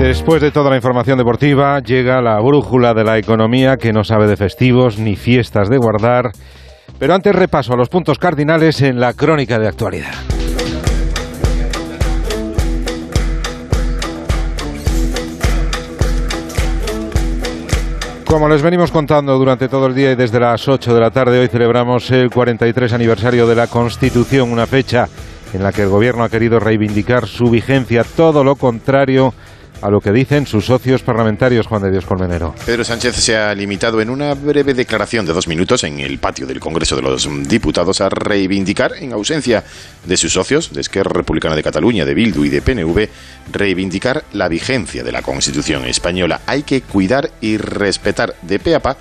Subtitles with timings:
[0.00, 4.26] Después de toda la información deportiva, llega la brújula de la economía que no sabe
[4.26, 6.32] de festivos ni fiestas de guardar.
[6.98, 10.31] Pero antes repaso a los puntos cardinales en la crónica de actualidad.
[18.32, 21.38] Como les venimos contando durante todo el día y desde las 8 de la tarde,
[21.38, 25.06] hoy celebramos el 43 aniversario de la Constitución, una fecha
[25.52, 29.34] en la que el Gobierno ha querido reivindicar su vigencia, todo lo contrario
[29.82, 32.54] a lo que dicen sus socios parlamentarios, Juan de Dios Colmenero.
[32.64, 36.46] Pedro Sánchez se ha limitado en una breve declaración de dos minutos en el patio
[36.46, 39.64] del Congreso de los Diputados a reivindicar, en ausencia
[40.06, 43.08] de sus socios, de Esquerra Republicana de Cataluña, de Bildu y de PNV,
[43.52, 46.40] reivindicar la vigencia de la Constitución española.
[46.46, 48.96] Hay que cuidar y respetar de pe a pa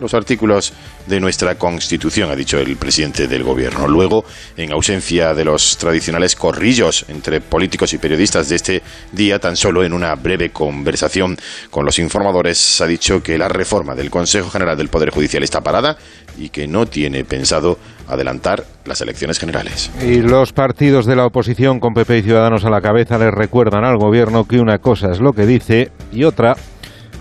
[0.00, 0.72] los artículos
[1.06, 3.88] de nuestra Constitución, ha dicho el presidente del Gobierno.
[3.88, 4.24] Luego,
[4.56, 9.84] en ausencia de los tradicionales corrillos entre políticos y periodistas de este día, tan solo
[9.84, 11.36] en una breve conversación
[11.70, 15.60] con los informadores, ha dicho que la reforma del Consejo General del Poder Judicial está
[15.60, 15.96] parada
[16.38, 19.90] y que no tiene pensado adelantar las elecciones generales.
[20.02, 23.84] Y los partidos de la oposición, con PP y Ciudadanos a la cabeza, les recuerdan
[23.84, 26.54] al Gobierno que una cosa es lo que dice y otra,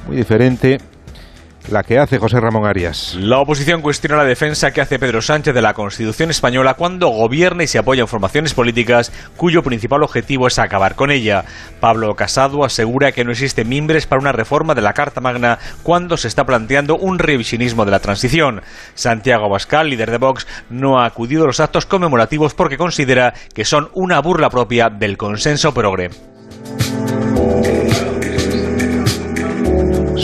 [0.08, 0.78] muy diferente,
[1.70, 3.16] la que hace José Ramón Arias.
[3.20, 7.64] La oposición cuestiona la defensa que hace Pedro Sánchez de la Constitución española cuando gobierna
[7.64, 11.46] y se apoya en formaciones políticas cuyo principal objetivo es acabar con ella.
[11.80, 16.18] Pablo Casado asegura que no existe mimbres para una reforma de la Carta Magna cuando
[16.18, 18.62] se está planteando un revisionismo de la transición.
[18.94, 23.66] Santiago Abascal, líder de Vox, no ha acudido a los actos conmemorativos porque considera que
[23.66, 26.10] son una burla propia del consenso progre.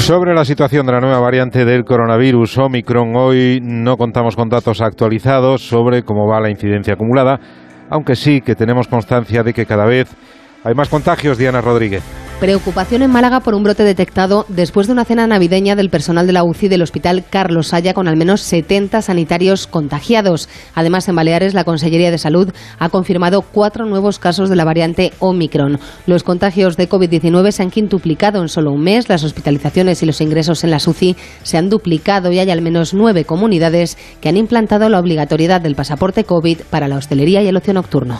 [0.02, 4.81] Sobre la situación de la nueva variante del coronavirus Omicron, hoy no contamos con datos
[4.81, 7.39] actualizados sobre cómo va la incidencia acumulada,
[7.88, 10.09] aunque sí que tenemos constancia de que cada vez
[10.63, 12.03] hay más contagios, Diana Rodríguez.
[12.41, 16.34] Preocupación en Málaga por un brote detectado después de una cena navideña del personal de
[16.34, 20.50] la UCI del Hospital Carlos Saya con al menos 70 sanitarios contagiados.
[20.74, 25.13] Además, en Baleares, la Consellería de Salud ha confirmado cuatro nuevos casos de la variante
[25.19, 25.80] Omicron.
[26.07, 29.07] Los contagios de COVID-19 se han quintuplicado en solo un mes.
[29.07, 32.96] Las hospitalizaciones y los ingresos en la UCI se han duplicado y hay al menos
[32.96, 37.57] nueve comunidades que han implantado la obligatoriedad del pasaporte COVID para la hostelería y el
[37.57, 38.19] ocio nocturno.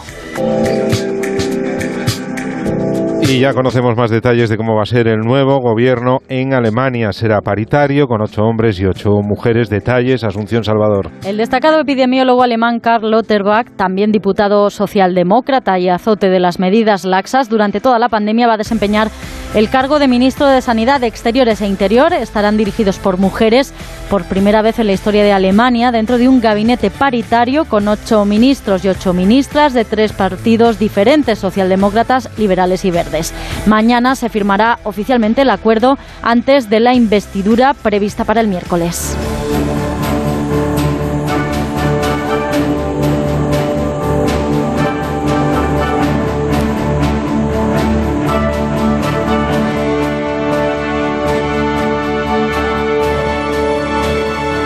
[3.32, 7.12] Y ya conocemos más detalles de cómo va a ser el nuevo gobierno en Alemania.
[7.12, 9.70] Será paritario, con ocho hombres y ocho mujeres.
[9.70, 11.10] Detalles, Asunción Salvador.
[11.24, 17.48] El destacado epidemiólogo alemán Karl Lauterbach, también diputado socialdemócrata y azote de las medidas laxas
[17.48, 19.08] durante toda la pandemia, va a desempeñar
[19.54, 22.12] el cargo de ministro de Sanidad, Exteriores e Interior.
[22.12, 23.72] Estarán dirigidos por mujeres
[24.10, 28.26] por primera vez en la historia de Alemania dentro de un gabinete paritario con ocho
[28.26, 33.21] ministros y ocho ministras de tres partidos diferentes, socialdemócratas, liberales y verdes.
[33.66, 39.16] Mañana se firmará oficialmente el acuerdo antes de la investidura prevista para el miércoles.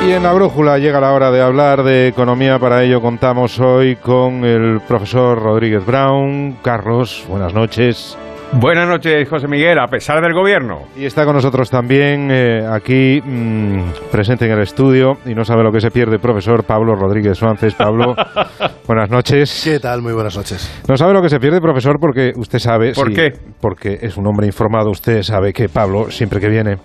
[0.07, 2.61] Y en la brújula llega la hora de hablar de economía.
[2.61, 6.59] Para ello contamos hoy con el profesor Rodríguez Brown.
[6.63, 8.17] Carlos, buenas noches.
[8.53, 10.85] Buenas noches, José Miguel, a pesar del gobierno.
[10.97, 15.63] Y está con nosotros también eh, aquí mmm, presente en el estudio y no sabe
[15.63, 17.75] lo que se pierde, profesor Pablo Rodríguez Suárez.
[17.75, 18.15] Pablo,
[18.87, 19.61] buenas noches.
[19.65, 20.01] ¿Qué tal?
[20.01, 20.83] Muy buenas noches.
[20.89, 22.93] No sabe lo que se pierde, profesor, porque usted sabe.
[22.95, 23.33] ¿Por sí, qué?
[23.61, 24.91] Porque es un hombre informado.
[24.91, 26.77] Usted sabe que Pablo, siempre que viene,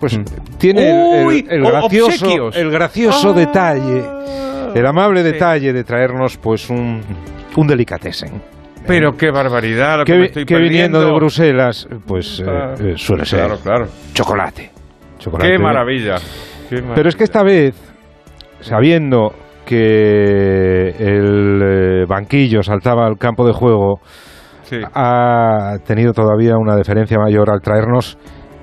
[0.00, 0.18] pues
[0.58, 2.56] tiene el- Uy, el, el o- gracioso, obsequios.
[2.56, 3.38] el gracioso Ah.
[3.38, 4.02] detalle,
[4.74, 5.32] el amable Sí.
[5.32, 7.02] detalle de traernos pues un,
[7.56, 8.42] un delicatessen.
[8.88, 12.74] Pero qué barbaridad lo que, que, me estoy que viniendo de Bruselas, pues eh, Ah,
[12.80, 13.86] eh, suele ser Claro, claro.
[14.14, 14.70] chocolate.
[15.18, 15.52] Chocolate.
[15.52, 16.16] Qué maravilla.
[16.68, 17.74] qué Pero es que esta vez,
[18.60, 19.32] sabiendo
[19.66, 24.00] que el eh, banquillo saltaba al campo de juego,
[24.62, 24.76] Sí.
[24.94, 28.18] ha tenido todavía una deferencia mayor al traernos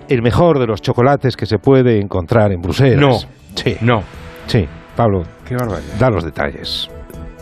[0.08, 3.00] el mejor de los chocolates que se puede encontrar en Bruselas.
[3.00, 3.14] No.
[3.56, 4.04] Sí, No,
[4.46, 4.68] sí.
[4.96, 5.56] Pablo, qué
[6.00, 6.90] da los detalles.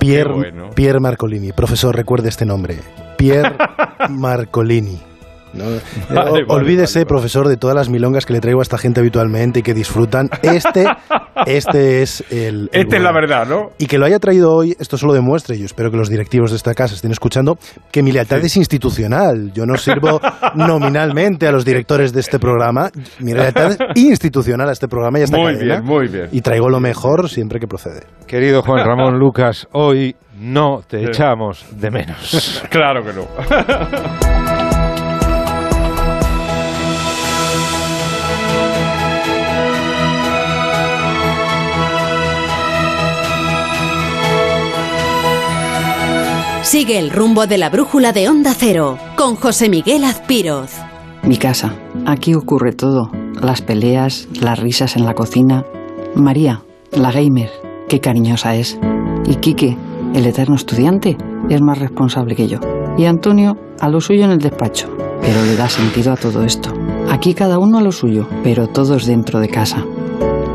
[0.03, 0.69] Pierre, bueno.
[0.71, 1.51] Pierre Marcolini.
[1.53, 2.77] Profesor, recuerde este nombre.
[3.17, 3.55] Pierre
[4.09, 5.12] Marcolini.
[5.53, 9.59] No, eh, olvídese, profesor, de todas las milongas que le traigo a esta gente habitualmente
[9.59, 10.29] y que disfrutan.
[10.41, 10.85] Este,
[11.45, 12.69] este es el.
[12.73, 13.69] el Esta es la verdad, ¿no?
[13.77, 16.51] Y que lo haya traído hoy, esto solo demuestra, y yo espero que los directivos
[16.51, 17.57] de esta casa estén escuchando,
[17.91, 19.51] que mi lealtad es institucional.
[19.53, 20.19] Yo no sirvo
[20.55, 22.89] nominalmente a los directores de este programa.
[23.19, 25.75] Mi lealtad es institucional a este programa y a esta Muy cadena.
[25.75, 26.29] bien, muy bien.
[26.31, 28.01] Y traigo lo mejor siempre que procede.
[28.27, 31.05] Querido Juan Ramón Lucas, hoy no te Sí.
[31.09, 32.63] echamos de menos.
[32.69, 34.82] Claro que no.
[46.83, 50.74] Sigue el rumbo de la brújula de Onda Cero con José Miguel Azpiroz.
[51.24, 51.74] Mi casa.
[52.06, 53.09] Aquí ocurre todo.
[53.41, 55.63] Las peleas, las risas en la cocina.
[56.13, 57.50] María, la gamer,
[57.88, 58.77] qué cariñosa es.
[59.25, 59.77] Y Quique,
[60.13, 61.15] el eterno estudiante,
[61.50, 62.59] es más responsable que yo.
[62.97, 64.89] Y Antonio, a lo suyo en el despacho.
[65.21, 66.74] Pero le da sentido a todo esto.
[67.09, 69.86] Aquí cada uno a lo suyo, pero todos dentro de casa.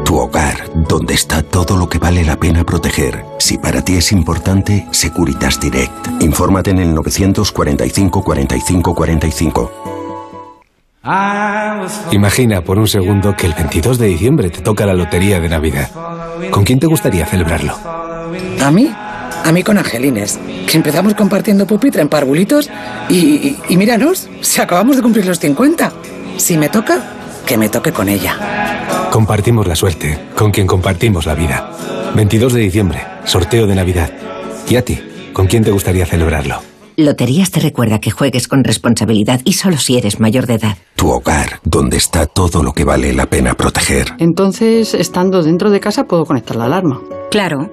[0.08, 3.26] Tu hogar, donde está todo lo que vale la pena proteger.
[3.38, 6.22] Si para ti es importante, Securitas Direct.
[6.22, 9.72] Infórmate en el 945 45 45.
[12.12, 15.90] Imagina por un segundo que el 22 de diciembre te toca la lotería de Navidad.
[16.50, 17.74] ¿Con quién te gustaría celebrarlo?
[18.62, 18.90] ¿A mí?
[19.44, 22.70] A mí con Angelines, que empezamos compartiendo pupitre en parvulitos
[23.10, 25.92] y, y, y míranos, si acabamos de cumplir los 50.
[26.38, 27.02] Si me toca,
[27.44, 28.97] que me toque con ella.
[29.18, 31.72] Compartimos la suerte, con quien compartimos la vida.
[32.14, 34.12] 22 de diciembre, sorteo de Navidad.
[34.68, 34.96] ¿Y a ti?
[35.32, 36.60] ¿Con quién te gustaría celebrarlo?
[36.96, 40.76] Loterías te recuerda que juegues con responsabilidad y solo si eres mayor de edad.
[40.94, 44.14] Tu hogar, donde está todo lo que vale la pena proteger.
[44.20, 47.00] Entonces, estando dentro de casa, puedo conectar la alarma.
[47.32, 47.72] Claro.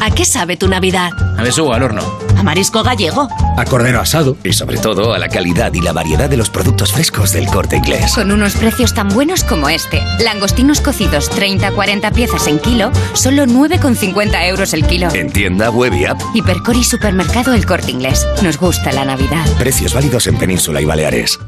[0.00, 1.10] ¿A qué sabe tu Navidad?
[1.38, 2.02] A besugo al horno.
[2.36, 3.28] ¿A marisco gallego?
[3.56, 4.36] A cordero asado.
[4.44, 7.76] Y sobre todo a la calidad y la variedad de los productos frescos del corte
[7.76, 8.14] inglés.
[8.14, 10.02] Con unos precios tan buenos como este.
[10.20, 15.08] Langostinos cocidos 30-40 piezas en kilo, solo 9,50 euros el kilo.
[15.12, 16.20] En tienda, web y app.
[16.34, 18.26] Hipercor y supermercado El Corte Inglés.
[18.42, 19.46] Nos gusta la Navidad.
[19.58, 21.38] Precios válidos en Península y Baleares.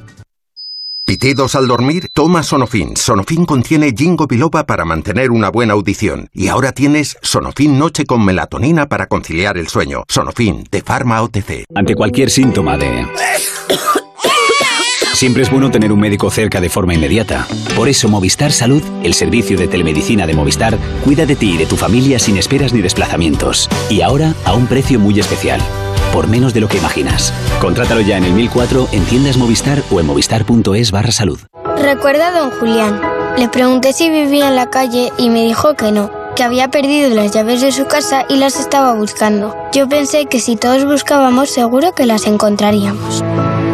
[1.12, 2.96] Pitidos al dormir, toma Sonofin.
[2.96, 6.30] Sonofin contiene ginkgo biloba para mantener una buena audición.
[6.32, 10.04] Y ahora tienes Sonofin Noche con melatonina para conciliar el sueño.
[10.08, 11.66] Sonofin, de Pharma OTC.
[11.74, 13.06] Ante cualquier síntoma de...
[15.12, 17.46] Siempre es bueno tener un médico cerca de forma inmediata.
[17.76, 21.66] Por eso Movistar Salud, el servicio de telemedicina de Movistar, cuida de ti y de
[21.66, 23.68] tu familia sin esperas ni desplazamientos.
[23.90, 25.60] Y ahora a un precio muy especial.
[26.12, 27.32] Por menos de lo que imaginas.
[27.60, 31.40] Contrátalo ya en el 1004 en tiendas Movistar o en movistar.es barra salud.
[31.76, 33.00] Recuerda a don Julián.
[33.38, 37.08] Le pregunté si vivía en la calle y me dijo que no, que había perdido
[37.14, 39.56] las llaves de su casa y las estaba buscando.
[39.72, 43.24] Yo pensé que si todos buscábamos seguro que las encontraríamos.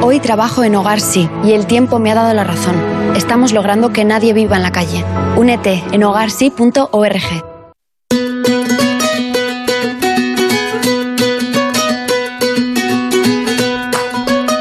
[0.00, 2.76] Hoy trabajo en Hogar Sí y el tiempo me ha dado la razón.
[3.17, 5.05] Estamos logrando que nadie viva en la calle.
[5.37, 7.44] Únete en hogarsí.org.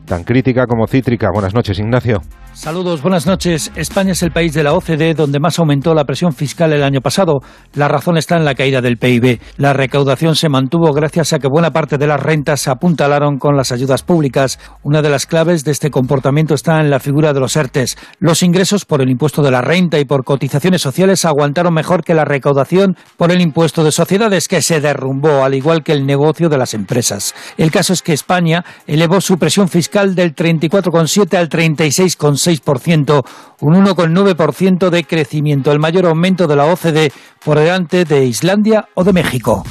[0.08, 1.28] tan crítica como cítrica.
[1.32, 2.22] Buenas noches, Ignacio.
[2.54, 3.70] Saludos, buenas noches.
[3.76, 7.00] España es el país de la OCDE donde más aumentó la presión fiscal el año
[7.00, 7.38] pasado.
[7.74, 9.38] La razón está en la caída del PIB.
[9.58, 13.56] La recaudación se mantuvo gracias a que buena parte de las rentas se apuntalaron con
[13.56, 14.58] las ayudas públicas.
[14.82, 17.96] Una de las claves de este comportamiento está en la figura de los ERTES.
[18.18, 22.14] Los ingresos por el impuesto de la renta y por cotizaciones sociales aguantaron mejor que
[22.14, 26.48] la recaudación por el impuesto de sociedades que se derrumbó, al igual que el negocio
[26.48, 27.36] de las empresas.
[27.56, 33.24] El caso es que España elevó su presión fiscal del 34,7 al 36,6%,
[33.60, 37.12] un 1,9% de crecimiento, el mayor aumento de la OCDE
[37.44, 39.64] por delante de Islandia o de México.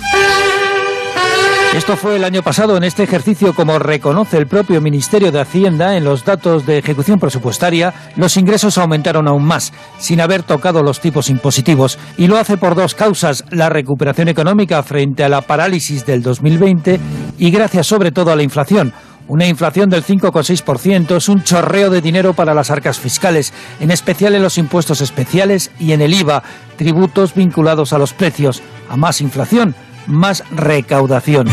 [1.75, 2.75] Esto fue el año pasado.
[2.75, 7.19] En este ejercicio, como reconoce el propio Ministerio de Hacienda en los datos de ejecución
[7.19, 11.99] presupuestaria, los ingresos aumentaron aún más, sin haber tocado los tipos impositivos.
[12.17, 16.99] Y lo hace por dos causas, la recuperación económica frente a la parálisis del 2020
[17.37, 18.93] y gracias sobre todo a la inflación.
[19.27, 24.35] Una inflación del 5,6% es un chorreo de dinero para las arcas fiscales, en especial
[24.35, 26.43] en los impuestos especiales y en el IVA,
[26.77, 28.61] tributos vinculados a los precios.
[28.89, 29.75] A más inflación,
[30.07, 31.47] más recaudación.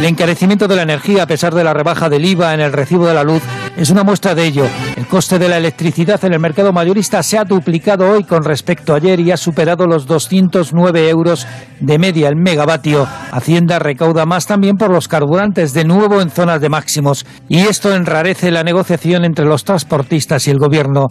[0.00, 3.06] El encarecimiento de la energía, a pesar de la rebaja del IVA en el recibo
[3.06, 3.42] de la luz,
[3.76, 4.64] es una muestra de ello.
[4.96, 8.94] El coste de la electricidad en el mercado mayorista se ha duplicado hoy con respecto
[8.94, 11.46] a ayer y ha superado los 209 euros
[11.80, 13.06] de media el megavatio.
[13.30, 17.26] Hacienda recauda más también por los carburantes, de nuevo en zonas de máximos.
[17.50, 21.08] Y esto enrarece la negociación entre los transportistas y el gobierno.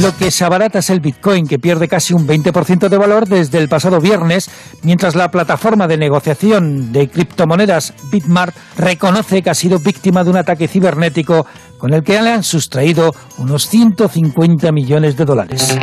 [0.00, 3.58] Lo que se abarata es el Bitcoin, que pierde casi un 20% de valor desde
[3.58, 4.50] el pasado viernes,
[4.82, 10.36] mientras la plataforma de negociación de criptomonedas Bitmart reconoce que ha sido víctima de un
[10.36, 11.46] ataque cibernético
[11.78, 15.76] con el que le han sustraído unos 150 millones de dólares.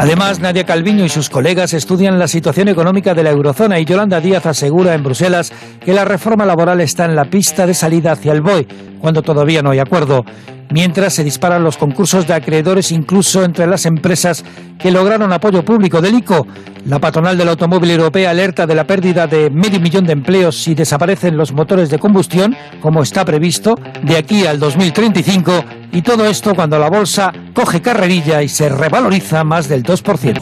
[0.00, 4.18] Además, Nadia Calviño y sus colegas estudian la situación económica de la eurozona y Yolanda
[4.18, 5.52] Díaz asegura en Bruselas
[5.84, 8.66] que la reforma laboral está en la pista de salida hacia el BOE,
[8.98, 10.24] cuando todavía no hay acuerdo.
[10.70, 14.42] Mientras se disparan los concursos de acreedores incluso entre las empresas
[14.78, 16.46] que lograron apoyo público del ICO.
[16.86, 20.74] La patronal del automóvil europea alerta de la pérdida de medio millón de empleos si
[20.74, 26.54] desaparecen los motores de combustión, como está previsto, de aquí al 2035 y todo esto
[26.54, 30.40] cuando la bolsa coge carrerilla y se revaloriza más del 2%.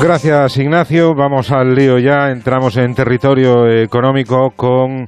[0.00, 5.06] Gracias Ignacio, vamos al lío ya, entramos en territorio económico con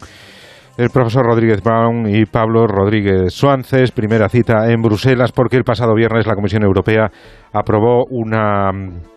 [0.76, 3.93] el profesor Rodríguez Brown y Pablo Rodríguez Suances.
[3.93, 7.11] Primera cita en Bruselas porque el pasado viernes la Comisión Europea
[7.52, 8.71] aprobó una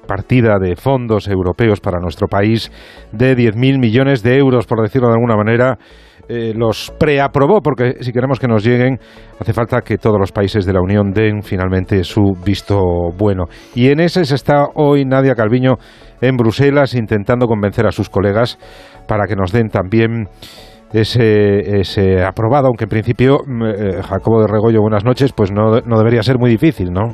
[0.07, 2.71] partida de fondos europeos para nuestro país
[3.11, 5.77] de 10.000 millones de euros, por decirlo de alguna manera.
[6.27, 8.97] Eh, los preaprobó porque si queremos que nos lleguen
[9.39, 12.79] hace falta que todos los países de la Unión den finalmente su visto
[13.15, 13.45] bueno.
[13.75, 15.75] Y en ese se está hoy Nadia Calviño
[16.21, 18.57] en Bruselas intentando convencer a sus colegas
[19.07, 20.27] para que nos den también
[21.01, 25.97] ese, ese aprobado, aunque en principio, eh, Jacobo de Regollo, buenas noches, pues no, no
[25.97, 27.13] debería ser muy difícil, ¿no?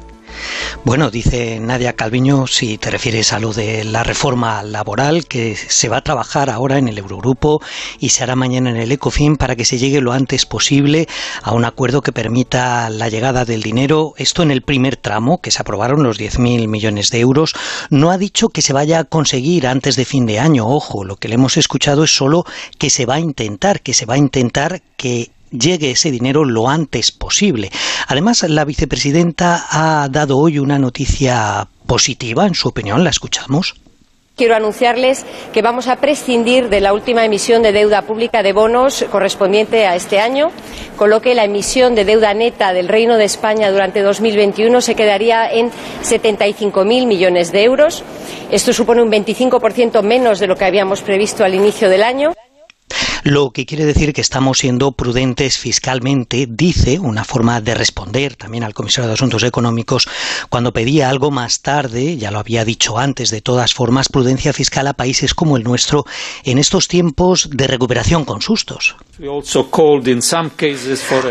[0.83, 5.89] Bueno, dice Nadia Calviño, si te refieres a lo de la reforma laboral, que se
[5.89, 7.61] va a trabajar ahora en el Eurogrupo
[7.99, 11.07] y se hará mañana en el ECOFIN para que se llegue lo antes posible
[11.43, 14.13] a un acuerdo que permita la llegada del dinero.
[14.17, 17.53] Esto en el primer tramo, que se aprobaron los 10.000 millones de euros.
[17.89, 20.67] No ha dicho que se vaya a conseguir antes de fin de año.
[20.67, 22.45] Ojo, lo que le hemos escuchado es solo
[22.77, 26.69] que se va a intentar, que se va a intentar que llegue ese dinero lo
[26.69, 27.71] antes posible.
[28.07, 33.75] Además, la vicepresidenta ha dado hoy una noticia positiva, en su opinión, la escuchamos.
[34.37, 39.05] Quiero anunciarles que vamos a prescindir de la última emisión de deuda pública de bonos
[39.11, 40.51] correspondiente a este año,
[40.95, 44.95] con lo que la emisión de deuda neta del Reino de España durante 2021 se
[44.95, 45.69] quedaría en
[46.01, 48.03] 75.000 millones de euros.
[48.49, 52.33] Esto supone un 25% menos de lo que habíamos previsto al inicio del año
[53.23, 58.63] lo que quiere decir que estamos siendo prudentes fiscalmente, dice, una forma de responder también
[58.63, 60.07] al comisario de Asuntos Económicos
[60.49, 64.87] cuando pedía algo más tarde, ya lo había dicho antes, de todas formas, prudencia fiscal
[64.87, 66.05] a países como el nuestro
[66.43, 68.95] en estos tiempos de recuperación con sustos.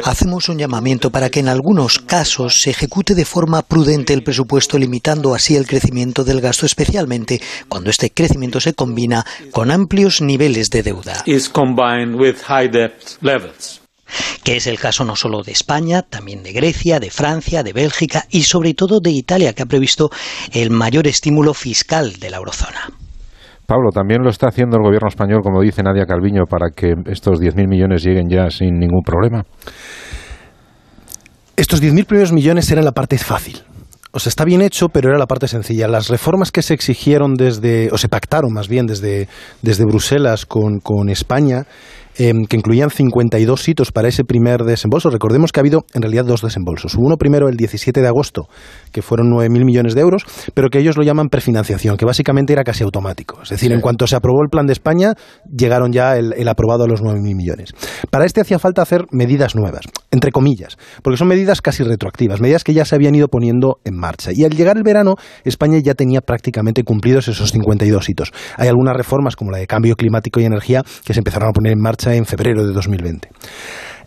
[0.04, 4.78] Hacemos un llamamiento para que en algunos casos se ejecute de forma prudente el presupuesto,
[4.78, 10.70] limitando así el crecimiento del gasto, especialmente cuando este crecimiento se combina con amplios niveles
[10.70, 11.24] de deuda
[14.44, 18.24] que es el caso no solo de España, también de Grecia, de Francia, de Bélgica
[18.30, 20.10] y sobre todo de Italia, que ha previsto
[20.52, 22.80] el mayor estímulo fiscal de la eurozona.
[23.66, 27.38] Pablo, también lo está haciendo el gobierno español, como dice Nadia Calviño, para que estos
[27.38, 29.44] 10.000 millones lleguen ya sin ningún problema.
[31.56, 33.62] Estos 10.000 primeros millones eran la parte fácil.
[34.12, 35.86] O sea, está bien hecho, pero era la parte sencilla.
[35.86, 39.28] Las reformas que se exigieron desde, o se pactaron más bien desde,
[39.62, 41.66] desde Bruselas con, con España,
[42.16, 45.10] em, que incluían 52 hitos para ese primer desembolso.
[45.10, 46.94] Recordemos que ha habido en realidad dos desembolsos.
[46.96, 48.48] Uno primero el 17 de agosto,
[48.92, 50.24] que fueron 9.000 millones de euros,
[50.54, 53.40] pero que ellos lo llaman prefinanciación, que básicamente era casi automático.
[53.42, 55.14] Es decir, en cuanto se aprobó el plan de España,
[55.50, 57.72] llegaron ya el, el aprobado a los 9.000 millones.
[58.10, 62.64] Para este hacía falta hacer medidas nuevas, entre comillas, porque son medidas casi retroactivas, medidas
[62.64, 64.30] que ya se habían ido poniendo en marcha.
[64.34, 68.32] Y al llegar el verano, España ya tenía prácticamente cumplidos esos 52 hitos.
[68.56, 71.72] Hay algunas reformas, como la de cambio climático y energía, que se empezaron a poner
[71.72, 73.28] en marcha en febrero de 2020.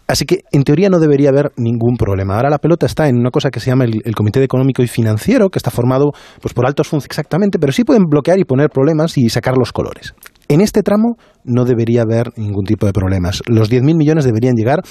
[0.06, 2.36] Así que, en teoría, no debería haber ningún problema.
[2.36, 5.50] Ahora la pelota está en una cosa que se llama el, Comité Económico y Financiero,
[5.50, 9.18] que está formado pues, por altos funcionarios exactamente, pero sí pueden bloquear y poner problemas
[9.18, 10.14] y sacar los colores.
[10.50, 13.42] En este tramo no debería haber ningún tipo de problemas.
[13.48, 14.82] Los 10.000 millones deberían llegar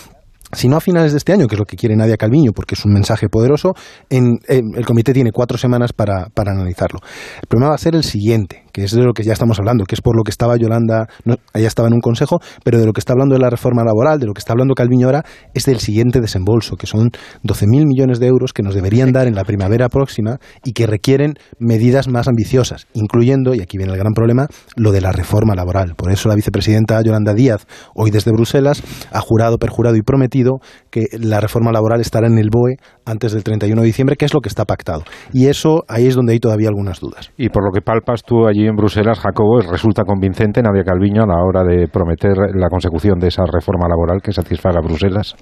[0.52, 2.75] si no a finales de este año, que es lo que quiere Nadia Calviño, porque
[2.75, 3.73] es un mensaje poderoso,
[4.11, 7.00] en, el comité tiene cuatro semanas para, para, analizarlo.
[7.40, 9.85] El problema va a ser el siguiente, que es de lo que ya estamos hablando,
[9.85, 12.87] que es por lo que estaba Yolanda, no, ella estaba en un consejo, pero de
[12.87, 15.25] lo que está hablando de la reforma laboral, de lo que está hablando Calviño ahora,
[15.55, 17.11] es del siguiente desembolso, que son
[17.45, 21.35] 12.000 millones de euros que nos deberían dar en la primavera próxima y que requieren
[21.59, 25.95] medidas más ambiciosas, incluyendo, y aquí viene el gran problema, lo de la reforma laboral.
[25.97, 30.61] Por eso la vicepresidenta Yolanda Díaz, hoy desde Bruselas, ha jurado, perjurado y prometido
[30.91, 34.35] que la reforma laboral estará en el BOE antes del 31 de diciembre, que es
[34.35, 35.02] lo que está pactado.
[35.33, 37.31] Y eso ahí es donde hay todavía algunas dudas.
[37.37, 41.26] Y por lo que palpas tú allí en Bruselas, Jacobo, resulta convincente Nadia Calviño a
[41.26, 45.37] la hora de prometer la consecución de esa reforma laboral que satisfaga a Bruselas.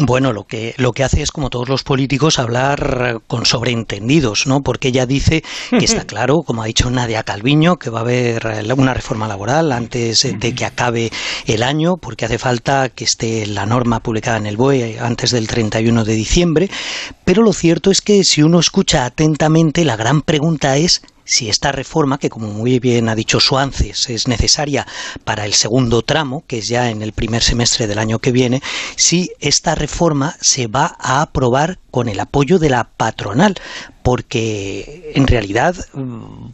[0.00, 4.60] Bueno, lo que, lo que hace es, como todos los políticos, hablar con sobreentendidos, ¿no?
[4.62, 8.42] Porque ella dice que está claro, como ha dicho Nadia Calviño, que va a haber
[8.76, 11.10] una reforma laboral antes de que acabe
[11.46, 15.46] el año, porque hace falta que esté la norma publicada en el BOE antes del
[15.46, 16.70] 31 de diciembre.
[17.24, 21.72] Pero lo cierto es que si uno escucha atentamente, la gran pregunta es si esta
[21.72, 24.86] reforma, que como muy bien ha dicho Suances, es necesaria
[25.24, 28.62] para el segundo tramo, que es ya en el primer semestre del año que viene,
[28.96, 33.54] si esta reforma se va a aprobar con el apoyo de la patronal,
[34.04, 35.74] porque en realidad,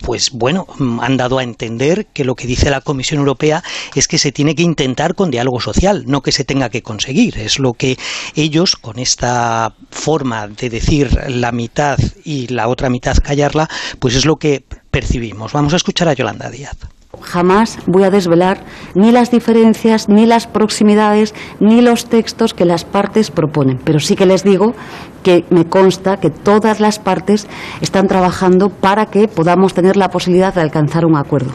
[0.04, 0.68] pues bueno,
[1.00, 3.64] han dado a entender que lo que dice la Comisión Europea
[3.96, 7.36] es que se tiene que intentar con diálogo social, no que se tenga que conseguir.
[7.38, 7.98] Es lo que
[8.36, 14.26] ellos, con esta forma de decir la mitad y la otra mitad callarla, pues es
[14.26, 15.52] lo que percibimos.
[15.52, 16.76] Vamos a escuchar a Yolanda Díaz.
[17.22, 22.84] Jamás voy a desvelar ni las diferencias, ni las proximidades, ni los textos que las
[22.84, 23.78] partes proponen.
[23.84, 24.74] Pero sí que les digo
[25.22, 27.46] que me consta que todas las partes
[27.80, 31.52] están trabajando para que podamos tener la posibilidad de alcanzar un acuerdo.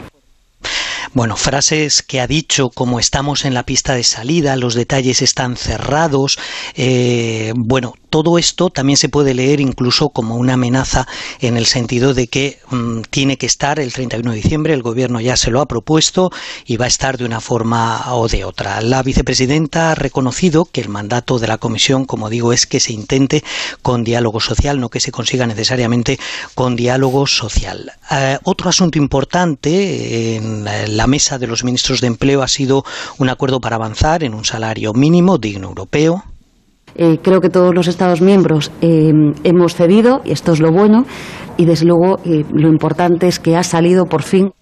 [1.16, 5.56] Bueno, frases que ha dicho como estamos en la pista de salida, los detalles están
[5.56, 6.38] cerrados.
[6.74, 11.06] Eh, bueno, todo esto también se puede leer incluso como una amenaza
[11.40, 15.20] en el sentido de que mmm, tiene que estar el 31 de diciembre, el gobierno
[15.20, 16.30] ya se lo ha propuesto
[16.64, 18.80] y va a estar de una forma o de otra.
[18.80, 22.94] La vicepresidenta ha reconocido que el mandato de la comisión, como digo, es que se
[22.94, 23.44] intente
[23.82, 26.18] con diálogo social, no que se consiga necesariamente
[26.54, 27.92] con diálogo social.
[28.10, 32.82] Eh, otro asunto importante en la mesa de los ministros de empleo ha sido
[33.18, 36.24] un acuerdo para avanzar en un salario mínimo digno europeo,
[36.96, 39.12] eh, creo que todos los Estados miembros eh,
[39.44, 41.04] hemos cedido, y esto es lo bueno,
[41.56, 44.52] y desde luego eh, lo importante es que ha salido por fin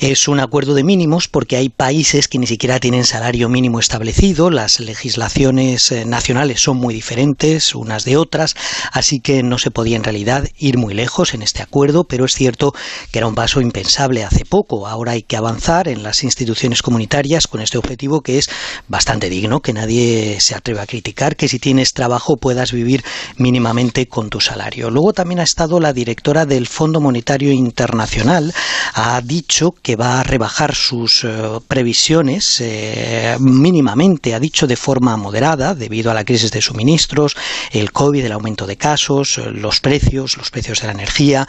[0.00, 4.50] es un acuerdo de mínimos porque hay países que ni siquiera tienen salario mínimo establecido,
[4.50, 8.54] las legislaciones nacionales son muy diferentes unas de otras,
[8.92, 12.34] así que no se podía en realidad ir muy lejos en este acuerdo, pero es
[12.34, 12.74] cierto
[13.10, 14.86] que era un paso impensable hace poco.
[14.86, 18.48] Ahora hay que avanzar en las instituciones comunitarias con este objetivo que es
[18.88, 23.04] bastante digno, que nadie se atreve a criticar, que si tienes trabajo puedas vivir
[23.36, 24.90] mínimamente con tu salario.
[24.90, 28.52] Luego también ha estado la directora del Fondo Monetario Internacional,
[28.94, 31.28] ha dicho que va a rebajar sus eh,
[31.68, 37.36] previsiones eh, mínimamente, ha dicho de forma moderada, debido a la crisis de suministros,
[37.70, 41.46] el COVID, el aumento de casos, los precios, los precios de la energía,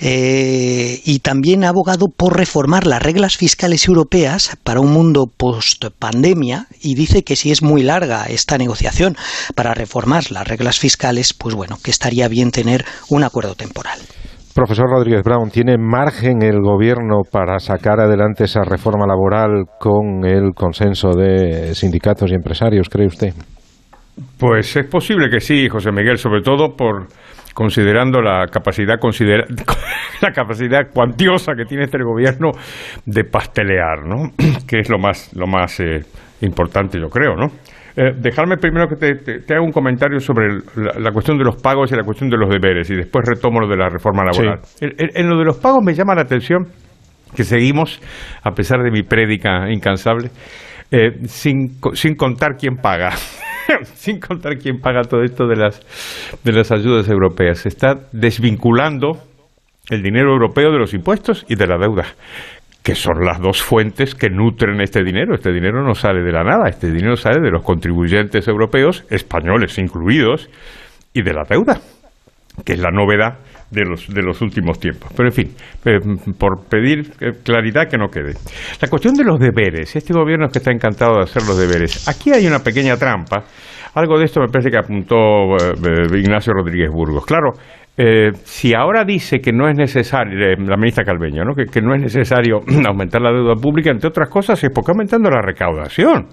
[0.00, 6.68] eh, y también ha abogado por reformar las reglas fiscales europeas para un mundo post-pandemia,
[6.80, 9.16] y dice que si es muy larga esta negociación
[9.56, 13.98] para reformar las reglas fiscales, pues bueno, que estaría bien tener un acuerdo temporal.
[14.54, 20.52] Profesor Rodríguez Brown, ¿tiene margen el gobierno para sacar adelante esa reforma laboral con el
[20.54, 23.32] consenso de sindicatos y empresarios, cree usted?
[24.38, 27.06] Pues es posible que sí, José Miguel, sobre todo por
[27.54, 29.44] considerando la capacidad considera
[30.20, 32.50] la capacidad cuantiosa que tiene este gobierno
[33.06, 34.30] de pastelear, ¿no?
[34.66, 36.00] que es lo más lo más eh,
[36.40, 37.46] importante, yo creo, ¿no?
[37.96, 41.36] Eh, dejarme primero que te, te, te, haga un comentario sobre el, la, la, cuestión
[41.38, 43.88] de los pagos y la cuestión de los deberes y después retomo lo de la
[43.88, 44.60] reforma laboral.
[44.62, 44.84] Sí.
[44.84, 46.68] En, en, en, lo de los pagos me llama la atención
[47.34, 48.00] que seguimos,
[48.42, 50.30] a pesar de mi prédica incansable,
[50.90, 53.10] eh, sin, sin contar quién paga.
[53.94, 55.80] sin contar quién paga todo esto de las,
[56.42, 57.58] de las ayudas europeas.
[57.58, 59.18] Se está desvinculando
[59.88, 62.04] el dinero europeo de los impuestos y de la deuda
[62.90, 65.36] que son las dos fuentes que nutren este dinero.
[65.36, 69.78] Este dinero no sale de la nada, este dinero sale de los contribuyentes europeos, españoles
[69.78, 70.50] incluidos,
[71.14, 71.80] y de la deuda,
[72.64, 73.38] que es la novedad
[73.70, 75.12] de los, de los últimos tiempos.
[75.16, 76.00] Pero en fin, eh,
[76.36, 78.34] por pedir eh, claridad que no quede.
[78.82, 82.08] La cuestión de los deberes, este gobierno es que está encantado de hacer los deberes.
[82.08, 83.44] Aquí hay una pequeña trampa.
[83.94, 85.16] Algo de esto me parece que apuntó
[85.56, 87.24] eh, Ignacio Rodríguez Burgos.
[87.24, 87.52] Claro,
[87.96, 91.42] si ahora dice que no es necesario, la ministra Calveño.
[91.54, 95.42] Que, no es necesario aumentar la deuda pública, entre otras cosas, es porque aumentando la
[95.42, 96.28] recaudación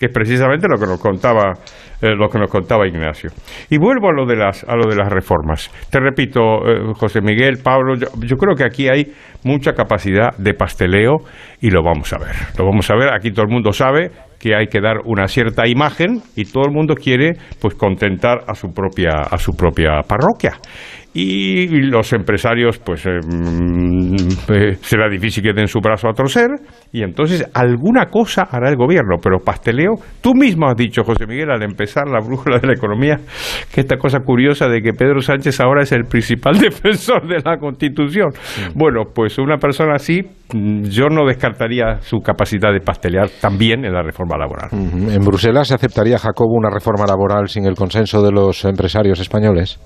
[0.00, 1.52] que es precisamente lo que nos contaba
[2.00, 3.28] eh, lo que nos contaba Ignacio.
[3.68, 5.70] Y vuelvo a lo de las a lo de las reformas.
[5.90, 9.12] Te repito, eh, José Miguel, Pablo, yo, creo que aquí hay
[9.44, 11.18] mucha capacidad de pasteleo
[11.60, 12.34] y lo vamos a ver.
[12.58, 13.12] Lo vamos a ver.
[13.12, 16.72] Aquí todo el mundo sabe que hay que dar una cierta imagen y todo el
[16.72, 20.58] mundo quiere pues contentar a su propia a su propia parroquia
[21.12, 24.14] y los empresarios pues eh, mm,
[24.48, 26.48] eh, será difícil que den su brazo a torcer
[26.92, 31.50] y entonces alguna cosa hará el gobierno pero pasteleo tú mismo has dicho José Miguel
[31.50, 33.18] al empezar la brújula de la economía
[33.74, 37.58] que esta cosa curiosa de que Pedro Sánchez ahora es el principal defensor de la
[37.58, 38.28] Constitución.
[38.76, 40.20] Bueno pues una persona así
[40.54, 44.68] mm, yo no descartaría su capacidad de pastelear también en la reforma laboral.
[44.72, 49.80] En Bruselas aceptaría Jacobo una reforma laboral sin el consenso de los empresarios españoles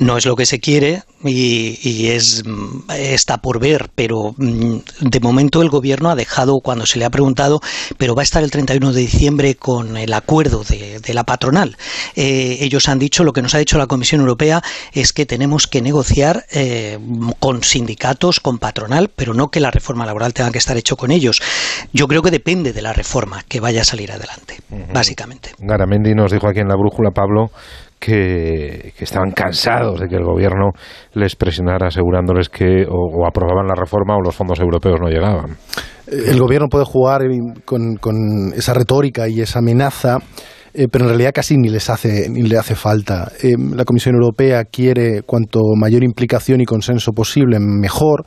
[0.00, 2.42] no es lo que se quiere y, es,
[2.88, 7.10] está por ver, pero mm, de momento el gobierno ha dejado, cuando se le ha
[7.10, 7.60] preguntado,
[7.98, 11.76] pero va a estar el 31 de diciembre con el acuerdo de, la patronal.
[12.16, 15.66] Eh, ellos han dicho, lo que nos ha dicho la Comisión Europea es que tenemos
[15.66, 16.98] que negociar eh,
[17.38, 21.10] con sindicatos, con patronal, pero no que la reforma laboral tenga que estar hecho con
[21.10, 21.42] ellos.
[21.92, 24.60] Yo creo que depende de la reforma que vaya a salir adelante,
[24.94, 25.50] básicamente.
[25.58, 27.50] Garamendi nos dijo aquí en la brújula, Pablo,
[28.00, 30.70] que, estaban cansados de que el gobierno
[31.14, 35.56] les presionara asegurándoles que o, aprobaban la reforma o los fondos europeos no llegaban.
[36.10, 37.20] El gobierno puede jugar
[37.64, 40.18] con, esa retórica y esa amenaza.
[40.72, 43.32] Eh, pero en realidad casi ni les hace ni le hace falta.
[43.42, 48.24] Eh, la Comisión Europea quiere cuanto mayor implicación y consenso posible, mejor,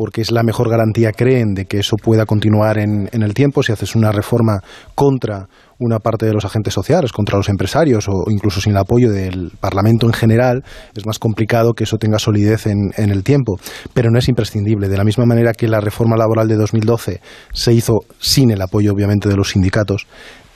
[0.00, 3.62] porque es la mejor garantía, creen, de que eso pueda continuar en, en el tiempo.
[3.62, 4.60] Si haces una reforma
[4.94, 5.46] contra
[5.78, 9.52] una parte de los agentes sociales, contra los empresarios o incluso sin el apoyo del
[9.60, 10.64] Parlamento en general,
[10.96, 13.58] es más complicado que eso tenga solidez en, el tiempo.
[13.92, 14.88] Pero no es imprescindible.
[14.88, 17.20] De la misma manera que la reforma laboral de 2012
[17.52, 20.06] se hizo sin el apoyo, obviamente, de los sindicatos,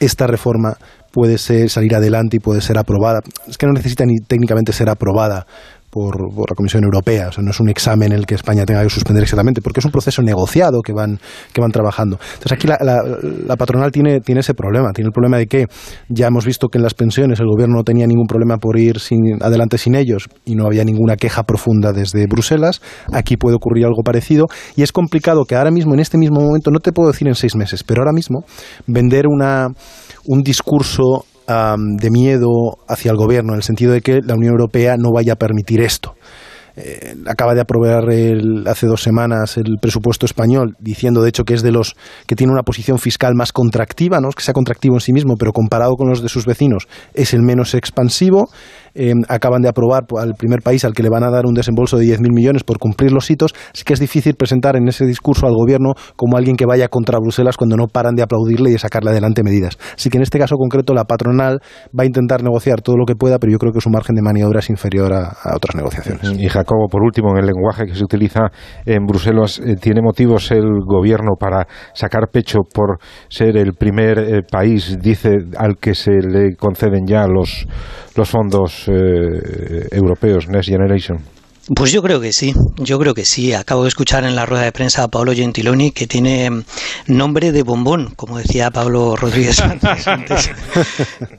[0.00, 0.78] esta reforma
[1.12, 3.20] puede ser, salir adelante y puede ser aprobada.
[3.46, 5.46] Es que no necesita ni técnicamente ser aprobada
[5.94, 7.28] por, la Comisión Europea.
[7.28, 9.78] O sea, no es un examen en el que España tenga que suspender exactamente, porque
[9.78, 11.20] es un proceso negociado que van,
[11.52, 12.18] que van trabajando.
[12.35, 14.92] Entonces aquí la, la, patronal tiene, tiene ese problema.
[14.92, 15.66] Tiene el problema de que
[16.09, 18.98] ya hemos visto que en las pensiones el gobierno no tenía ningún problema por ir
[18.98, 22.83] sin, adelante sin ellos y no había ninguna queja profunda desde Bruselas.
[23.12, 26.72] Aquí puede ocurrir algo parecido y es complicado que ahora mismo, en este mismo momento,
[26.72, 28.40] no te puedo decir en seis meses, pero ahora mismo
[28.88, 29.68] vender una,
[30.26, 34.96] un discurso de miedo hacia el gobierno, en el sentido de que la Unión Europea
[34.98, 36.14] no vaya a permitir esto.
[36.76, 38.09] Eh, acaba de aprobar
[38.66, 41.94] hace dos semanas el presupuesto español, diciendo de hecho que es de los
[42.26, 45.37] que tiene una posición fiscal más contractiva, no es que sea contractivo en sí mismo,
[45.38, 48.48] pero comparado con los de sus vecinos es el menos expansivo
[48.94, 51.98] Em, acaban de aprobar al primer país al que le van a dar un desembolso
[51.98, 55.48] de 10.000 millones por cumplir los hitos, así que es difícil presentar en ese discurso
[55.48, 58.78] al gobierno como alguien que vaya contra Bruselas cuando no paran de aplaudirle y de
[58.78, 59.78] sacarle adelante medidas.
[59.96, 61.59] Así que en este caso concreto la patronal
[61.98, 64.22] va a intentar negociar todo lo que pueda, pero yo creo que su margen de
[64.22, 66.38] maniobra es inferior a, otras negociaciones.
[66.38, 68.50] Y Jacobo, por último, en el lenguaje que se utiliza
[68.87, 74.42] en Bruselas, eh, ¿tiene motivos el gobierno para sacar pecho por ser el primer eh,
[74.48, 77.66] país, dice, al que se le conceden ya los
[78.24, 81.18] fondos eh, europeos Next Generation?
[81.72, 83.55] Pues yo creo que sí, yo creo que sí.
[83.55, 86.64] Acabo de escuchar en la rueda de prensa a Pablo Gentiloni que tiene
[87.07, 89.61] nombre de bombón, como decía Pablo Rodríguez
[90.07, 90.50] antes.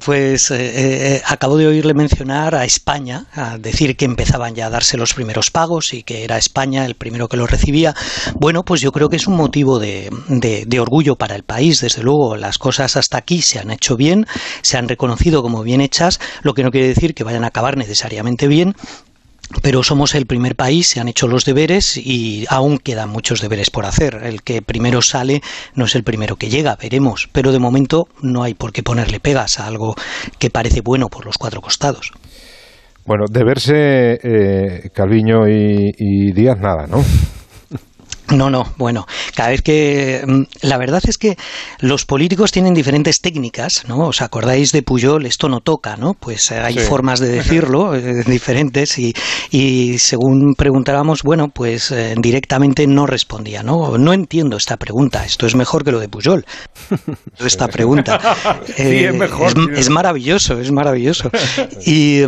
[0.03, 4.69] Pues eh, eh, acabo de oírle mencionar a España, a decir que empezaban ya a
[4.71, 7.93] darse los primeros pagos y que era España el primero que los recibía.
[8.33, 11.81] Bueno, pues yo creo que es un motivo de, de orgullo para el país.
[11.81, 14.25] Desde luego, las cosas hasta aquí se han hecho bien,
[14.63, 17.77] se han reconocido como bien hechas, lo que no quiere decir que vayan a acabar
[17.77, 18.75] necesariamente bien,
[19.61, 23.69] pero somos el primer país, se han hecho los deberes y aún quedan muchos deberes
[23.69, 24.21] por hacer.
[24.23, 25.41] El que primero sale
[25.73, 29.19] no es el primero que llega, veremos, pero de momento no hay por qué ponerle
[29.19, 29.95] pegas a algo
[30.39, 32.11] que parece bueno por los cuatro costados.
[33.05, 37.03] Bueno, de verse eh, Calviño y, y Díaz nada, ¿no?
[38.31, 40.23] No, no, bueno, cada vez que...
[40.25, 41.37] Mm, la verdad es que
[41.79, 44.07] los políticos tienen diferentes técnicas, ¿no?
[44.07, 45.25] ¿Os acordáis de Puyol?
[45.25, 46.13] Esto no toca, ¿no?
[46.13, 49.13] Pues eh, hay formas de decirlo eh, diferentes y,
[49.51, 53.97] y, según preguntábamos, bueno, pues eh, directamente no respondía, ¿no?
[53.97, 56.45] No entiendo esta pregunta, esto es mejor que lo de Puyol,
[57.39, 58.19] esta pregunta.
[58.65, 59.53] sí, es mejor.
[59.71, 61.29] Es, es maravilloso, es maravilloso.
[61.85, 62.21] Y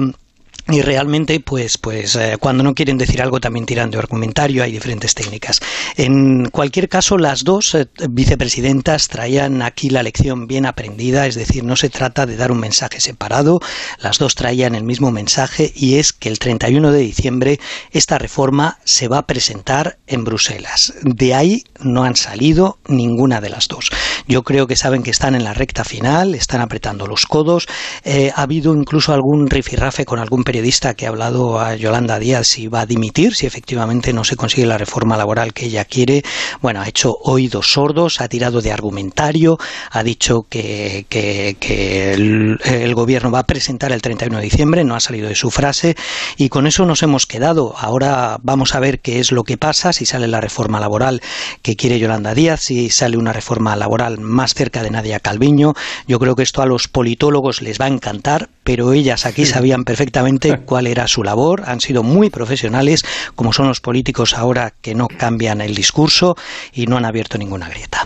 [0.69, 4.71] y realmente pues pues eh, cuando no quieren decir algo también tiran de argumentario hay
[4.71, 5.59] diferentes técnicas.
[5.95, 11.63] En cualquier caso las dos eh, vicepresidentas traían aquí la lección bien aprendida es decir
[11.63, 13.59] no se trata de dar un mensaje separado
[14.01, 17.59] las dos traían el mismo mensaje y es que el 31 de diciembre
[17.91, 20.93] esta reforma se va a presentar en Bruselas.
[21.03, 23.89] De ahí no han salido ninguna de las dos.
[24.27, 27.67] Yo creo que saben que están en la recta final están apretando los codos.
[28.03, 32.17] Eh, ha habido incluso algún rifirrafe con algún periodista periodista que ha hablado a Yolanda
[32.17, 35.85] Díaz si va a dimitir, si efectivamente no se consigue la reforma laboral que ella
[35.85, 36.23] quiere.
[36.63, 39.59] Bueno, ha hecho oídos sordos, ha tirado de argumentario,
[39.91, 44.95] ha dicho que, que, el, el, gobierno va a presentar el 31 de diciembre, no
[44.95, 45.95] ha salido de su frase
[46.37, 47.75] y con eso nos hemos quedado.
[47.77, 51.21] Ahora vamos a ver qué es lo que pasa, si sale la reforma laboral
[51.61, 55.75] que quiere Yolanda Díaz, si sale una reforma laboral más cerca de Nadia Calviño.
[56.07, 59.83] Yo creo que esto a los politólogos les va a encantar, pero ellas aquí sabían
[59.83, 63.03] perfectamente cuál era su labor, han sido muy profesionales,
[63.35, 66.35] como son los políticos ahora que no cambian el discurso
[66.73, 68.05] y no han abierto ninguna grieta.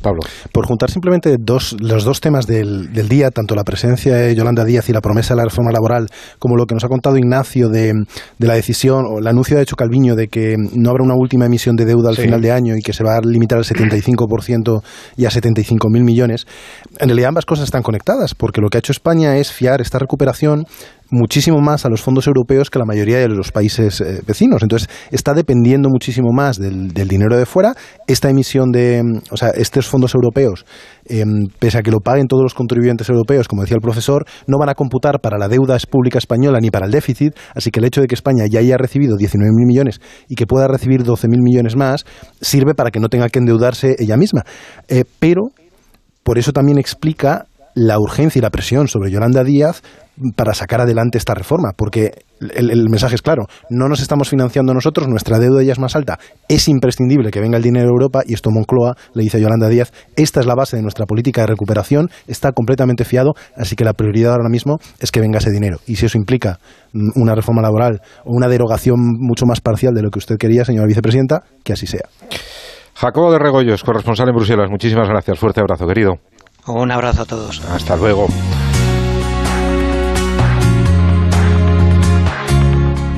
[0.00, 0.20] Pablo.
[0.52, 4.64] Por juntar simplemente dos, los dos temas del, del, día, tanto la presencia de Yolanda
[4.64, 6.08] Díaz y la promesa de la reforma laboral,
[6.38, 7.92] como lo que nos ha contado Ignacio de,
[8.38, 11.46] de la decisión, o el anuncio de hecho Calviño de que no habrá una última
[11.46, 12.22] emisión de deuda al sí.
[12.22, 14.82] final de año y que se va a limitar al 75%
[15.16, 16.46] y a 75.000 millones,
[16.98, 19.98] en realidad ambas cosas están conectadas, porque lo que ha hecho España es fiar esta
[19.98, 20.66] recuperación
[21.10, 24.62] muchísimo más a los fondos europeos que la mayoría de los países eh, vecinos.
[24.62, 27.74] Entonces, está dependiendo muchísimo más del, del, dinero de fuera.
[28.06, 30.64] Esta emisión de, o sea, estos fondos europeos,
[31.06, 31.24] eh,
[31.58, 34.68] pese a que lo paguen todos los contribuyentes europeos, como decía el profesor, no van
[34.68, 37.34] a computar para la deuda pública española ni para el déficit.
[37.54, 40.68] Así que el hecho de que España ya haya recibido 19.000 millones y que pueda
[40.68, 42.04] recibir 12.000 millones más,
[42.40, 44.44] sirve para que no tenga que endeudarse ella misma.
[44.88, 45.50] Eh, pero,
[46.22, 49.82] por eso también explica la urgencia y la presión sobre Yolanda Díaz
[50.36, 54.74] para sacar adelante esta reforma, porque el, el, mensaje es claro, no nos estamos financiando
[54.74, 58.22] nosotros, nuestra deuda ya es más alta, es imprescindible que venga el dinero de Europa
[58.26, 61.42] y esto Moncloa le dice a Yolanda Díaz, esta es la base de nuestra política
[61.42, 65.50] de recuperación, está completamente fiado, así que la prioridad ahora mismo es que venga ese
[65.50, 65.78] dinero.
[65.86, 66.58] Y si eso implica
[66.92, 70.86] una reforma laboral o una derogación mucho más parcial de lo que usted quería, señora
[70.86, 72.08] vicepresidenta, que así sea.
[72.94, 76.14] Jacobo de Regoyos, corresponsal en Bruselas, muchísimas gracias, fuerte abrazo, querido.
[76.66, 77.62] Un abrazo a todos.
[77.70, 78.26] Hasta luego.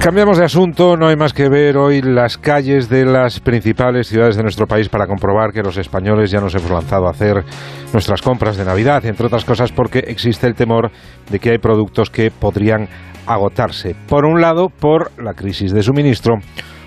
[0.01, 4.35] Cambiamos de asunto, no hay más que ver hoy las calles de las principales ciudades
[4.35, 7.45] de nuestro país para comprobar que los españoles ya nos hemos lanzado a hacer
[7.93, 10.91] nuestras compras de Navidad, entre otras cosas porque existe el temor
[11.31, 12.89] de que hay productos que podrían
[13.27, 13.95] agotarse.
[14.09, 16.37] Por un lado, por la crisis de suministro,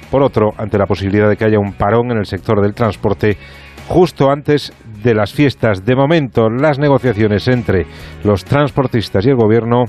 [0.10, 3.38] por otro, ante la posibilidad de que haya un parón en el sector del transporte
[3.88, 4.74] justo antes
[5.04, 5.86] de las fiestas.
[5.86, 7.86] De momento, las negociaciones entre
[8.24, 9.84] los transportistas y el gobierno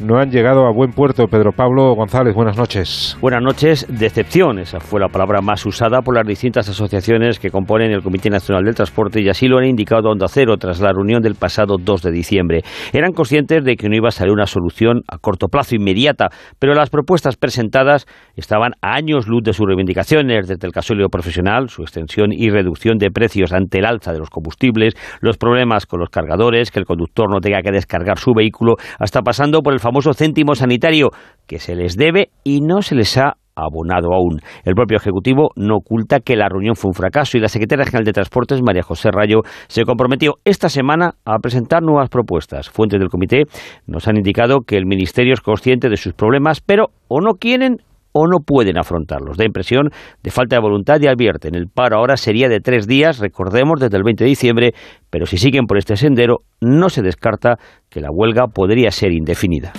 [0.00, 1.26] no han llegado a buen puerto.
[1.26, 3.16] Pedro Pablo González, buenas noches.
[3.20, 3.86] Buenas noches.
[3.88, 8.30] Decepción, esa fue la palabra más usada por las distintas asociaciones que componen el Comité
[8.30, 11.76] Nacional del Transporte y así lo han indicado Onda Cero tras la reunión del pasado
[11.80, 12.62] 2 de diciembre.
[12.92, 16.28] Eran conscientes de que no iba a salir una solución a corto plazo inmediata,
[16.58, 21.68] pero las propuestas presentadas estaban a años luz de sus reivindicaciones, desde el gasóleo profesional,
[21.68, 26.00] su extensión y reducción de precios ante el alza de los combustibles, los problemas con
[26.00, 29.80] los cargadores, que el conductor no tenga que descargar su vehículo, hasta pasando por el
[29.84, 31.10] famoso céntimo sanitario
[31.46, 34.40] que se les debe y no se les ha abonado aún.
[34.64, 38.04] El propio Ejecutivo no oculta que la reunión fue un fracaso y la secretaria general
[38.04, 42.70] de Transportes, María José Rayo, se comprometió esta semana a presentar nuevas propuestas.
[42.70, 43.42] Fuentes del comité
[43.86, 47.76] nos han indicado que el Ministerio es consciente de sus problemas, pero o no quieren
[48.14, 49.36] o no pueden afrontarlos.
[49.36, 49.90] Da impresión
[50.22, 51.54] de falta de voluntad y advierten.
[51.54, 54.72] El paro ahora sería de tres días, recordemos, desde el 20 de diciembre,
[55.10, 57.56] pero si siguen por este sendero, no se descarta
[57.90, 59.72] que la huelga podría ser indefinida.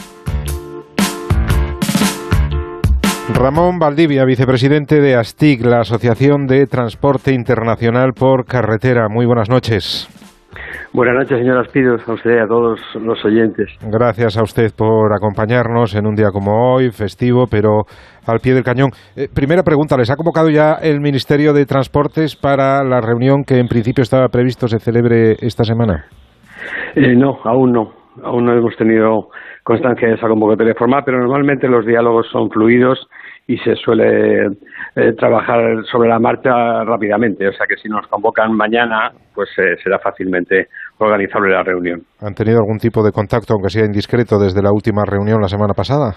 [3.34, 9.08] Ramón Valdivia, vicepresidente de ASTIC, la Asociación de Transporte Internacional por Carretera.
[9.10, 10.08] Muy buenas noches.
[10.95, 13.67] Buenas noches, señor Aspiros, a usted y a todos los oyentes.
[13.81, 17.84] Gracias a usted por acompañarnos en un día como hoy, festivo, pero
[18.25, 18.91] al pie del cañón.
[19.17, 23.60] Eh, primera pregunta, ¿les ha convocado ya el Ministerio de Transportes para la reunión que
[23.60, 26.05] en principio estaba previsto se celebre esta semana?
[26.95, 27.91] Eh, no, aún no.
[28.23, 29.27] Aún no hemos tenido
[29.63, 33.05] constancia de esa convocatoria formal, pero normalmente los diálogos son fluidos
[33.47, 34.47] y se suele
[34.95, 37.47] eh, trabajar sobre la marcha rápidamente.
[37.47, 42.01] O sea que si nos convocan mañana, pues eh, será fácilmente organizable la reunión.
[42.21, 45.73] ¿Han tenido algún tipo de contacto, aunque sea indiscreto, desde la última reunión la semana
[45.73, 46.15] pasada?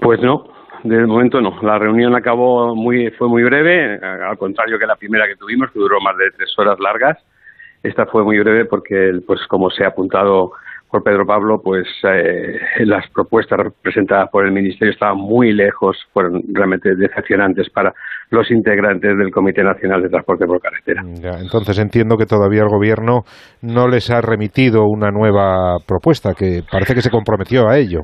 [0.00, 0.44] Pues no,
[0.84, 1.60] de momento no.
[1.62, 5.80] La reunión acabó muy, fue muy breve, al contrario que la primera que tuvimos, que
[5.80, 7.18] duró más de tres horas largas.
[7.82, 10.52] Esta fue muy breve porque, pues como se ha apuntado
[10.90, 16.42] por Pedro Pablo, pues eh, las propuestas presentadas por el Ministerio estaban muy lejos, fueron
[16.52, 17.92] realmente decepcionantes para
[18.30, 21.02] los integrantes del Comité Nacional de Transporte por Carretera.
[21.40, 23.22] entonces entiendo que todavía el Gobierno
[23.62, 28.02] no les ha remitido una nueva propuesta, que parece que se comprometió a ello.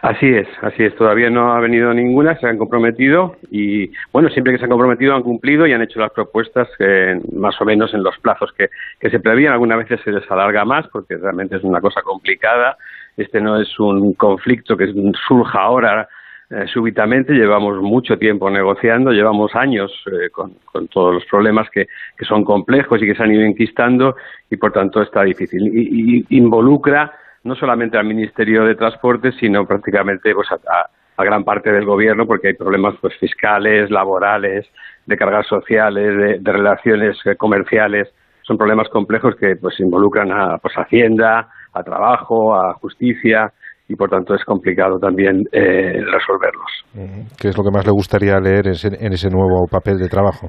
[0.00, 0.94] Así es, así es.
[0.96, 5.14] Todavía no ha venido ninguna, se han comprometido y, bueno, siempre que se han comprometido
[5.14, 8.70] han cumplido y han hecho las propuestas eh, más o menos en los plazos que,
[9.10, 9.52] se prevían.
[9.52, 12.76] Algunas veces se les alarga más porque realmente es una cosa complicada.
[13.16, 14.92] Este no es un conflicto que
[15.26, 16.08] surja ahora
[16.50, 17.34] eh, súbitamente.
[17.34, 20.54] Llevamos mucho tiempo negociando, llevamos años eh, con,
[20.88, 24.16] todos los problemas que, que, son complejos y que se han ido enquistando
[24.50, 25.60] y, por tanto, está difícil.
[25.74, 27.12] y involucra
[27.44, 32.48] no solamente al Ministerio de Transporte, sino prácticamente pues, a, gran parte del gobierno, porque
[32.48, 34.66] hay problemas pues, fiscales, laborales,
[35.06, 38.08] de cargas sociales, de, relaciones eh, comerciales.
[38.42, 43.52] Son problemas complejos que pues, involucran a pues, Hacienda, a trabajo, a justicia,
[43.88, 47.28] y por tanto es complicado también eh, resolverlos.
[47.38, 50.48] ¿Qué es lo que más le gustaría leer en ese nuevo papel de trabajo?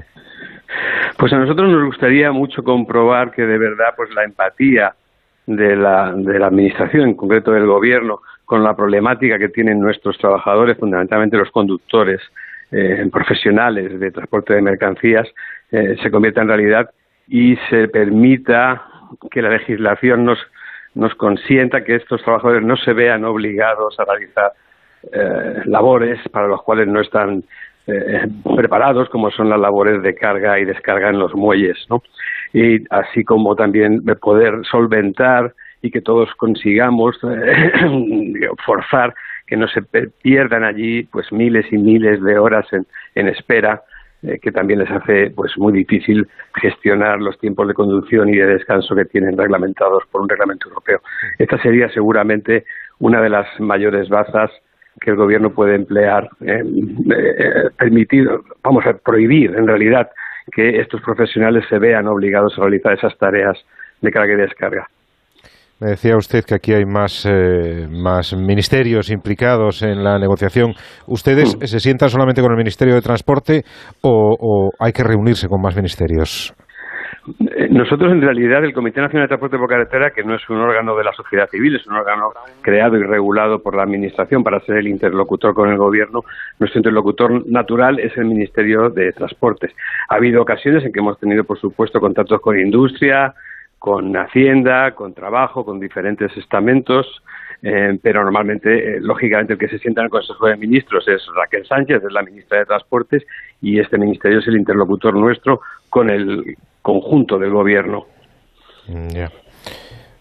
[1.18, 4.94] Pues a nosotros nos gustaría mucho comprobar que de verdad pues la empatía
[5.46, 10.18] de la, de la Administración, en concreto del Gobierno, con la problemática que tienen nuestros
[10.18, 12.20] trabajadores, fundamentalmente los conductores
[12.70, 15.28] eh, profesionales de transporte de mercancías,
[15.70, 16.90] eh, se convierta en realidad
[17.28, 18.82] y se permita
[19.30, 20.38] que la legislación nos,
[20.94, 24.52] nos consienta que estos trabajadores no se vean obligados a realizar
[25.12, 27.44] eh, labores para los cuales no están
[28.56, 32.02] preparados, como son las labores de carga y descarga en los muelles, ¿no?
[32.54, 37.72] y así como también poder solventar y que todos consigamos eh,
[38.64, 39.12] forzar
[39.46, 39.82] que no se
[40.22, 43.82] pierdan allí pues miles y miles de horas en, en espera
[44.22, 48.46] eh, que también les hace pues muy difícil gestionar los tiempos de conducción y de
[48.46, 51.00] descanso que tienen reglamentados por un reglamento europeo.
[51.38, 52.64] Esta sería seguramente
[53.00, 54.50] una de las mayores bazas
[55.00, 56.62] que el gobierno puede emplear, eh,
[57.78, 58.28] permitir,
[58.62, 60.08] vamos a prohibir en realidad
[60.52, 63.58] que estos profesionales se vean obligados a realizar esas tareas
[64.00, 64.86] de carga y descarga.
[65.80, 70.72] Me decía usted que aquí hay más, eh, más ministerios implicados en la negociación.
[71.06, 71.64] ¿Ustedes mm.
[71.64, 73.62] se sientan solamente con el Ministerio de Transporte
[74.02, 76.54] o hay que reunirse con más ministerios?
[77.26, 80.58] Eh, nosotros, en realidad, el Comité Nacional de Transporte por Carretera, que no es un
[80.58, 84.60] órgano de la sociedad civil, es un órgano creado y regulado por la Administración para
[84.60, 86.24] ser el interlocutor con el Gobierno,
[86.58, 89.72] nuestro interlocutor natural es el Ministerio de Transportes.
[90.08, 93.34] Ha habido ocasiones en que hemos tenido, por supuesto, contactos con industria,
[93.78, 97.22] con Hacienda, con trabajo, con diferentes estamentos,
[97.62, 101.22] eh, pero normalmente, eh, lógicamente, el que se sienta en el Consejo de Ministros es
[101.34, 103.24] Raquel Sánchez, es la ministra de Transportes,
[103.62, 108.04] y este ministerio es el interlocutor nuestro con el conjunto del gobierno.
[108.88, 109.28] Mm, ya.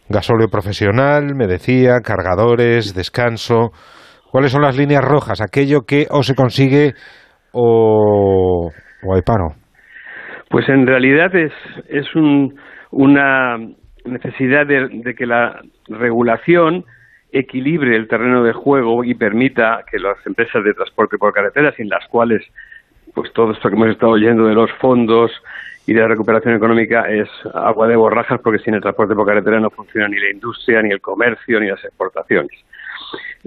[0.07, 3.71] Gasóleo profesional, me decía, cargadores, descanso.
[4.31, 5.41] ¿Cuáles son las líneas rojas?
[5.41, 6.93] Aquello que o se consigue
[7.51, 8.71] o,
[9.13, 9.49] hay paro.
[10.49, 11.51] Pues en realidad es,
[11.89, 12.05] es
[12.91, 13.57] una
[14.05, 16.85] necesidad de, que la regulación
[17.31, 21.89] equilibre el terreno de juego y permita que las empresas de transporte por carretera, sin
[21.89, 22.41] las cuales
[23.13, 25.31] pues todo esto que hemos estado oyendo de los fondos
[25.85, 29.59] y de la recuperación económica es agua de borrajas porque sin el transporte por carretera
[29.59, 32.51] no funciona ni la industria, ni el comercio, ni las exportaciones.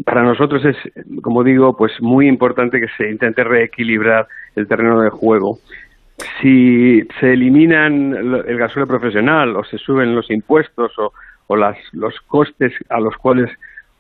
[0.05, 0.77] Para nosotros es,
[1.23, 5.59] como digo, pues muy importante que se intente reequilibrar el terreno de juego.
[6.41, 8.15] Si se eliminan
[8.47, 11.13] el gasóleo profesional o se suben los impuestos o,
[11.47, 13.51] o las, los costes a los cuales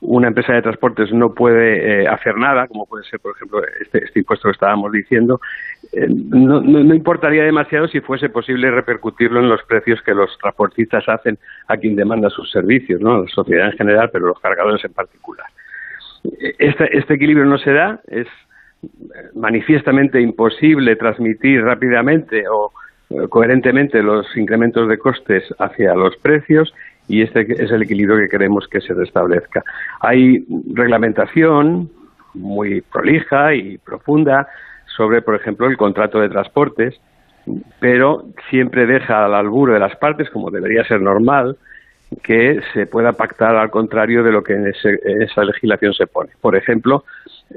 [0.00, 4.04] una empresa de transportes no puede eh, hacer nada, como puede ser, por ejemplo, este,
[4.04, 5.40] este impuesto que estábamos diciendo,
[5.92, 11.08] eh, no, no, importaría demasiado si fuese posible repercutirlo en los precios que los transportistas
[11.08, 13.22] hacen a quien demanda sus servicios, ¿no?
[13.22, 15.46] la sociedad en general, pero los cargadores en particular.
[16.58, 18.26] Este, este equilibrio no se da, es
[19.34, 22.72] manifiestamente imposible transmitir rápidamente o
[23.08, 26.74] eh, coherentemente los incrementos de costes hacia los precios
[27.08, 29.62] y este es el equilibrio que queremos que se restablezca.
[30.00, 31.90] Hay reglamentación
[32.34, 34.48] muy prolija y profunda
[34.96, 37.00] sobre, por ejemplo, el contrato de transportes,
[37.80, 41.56] pero siempre deja al alburo de las partes, como debería ser normal,
[42.22, 46.30] que se pueda pactar al contrario de lo que en, esa legislación se pone.
[46.40, 47.04] Por ejemplo,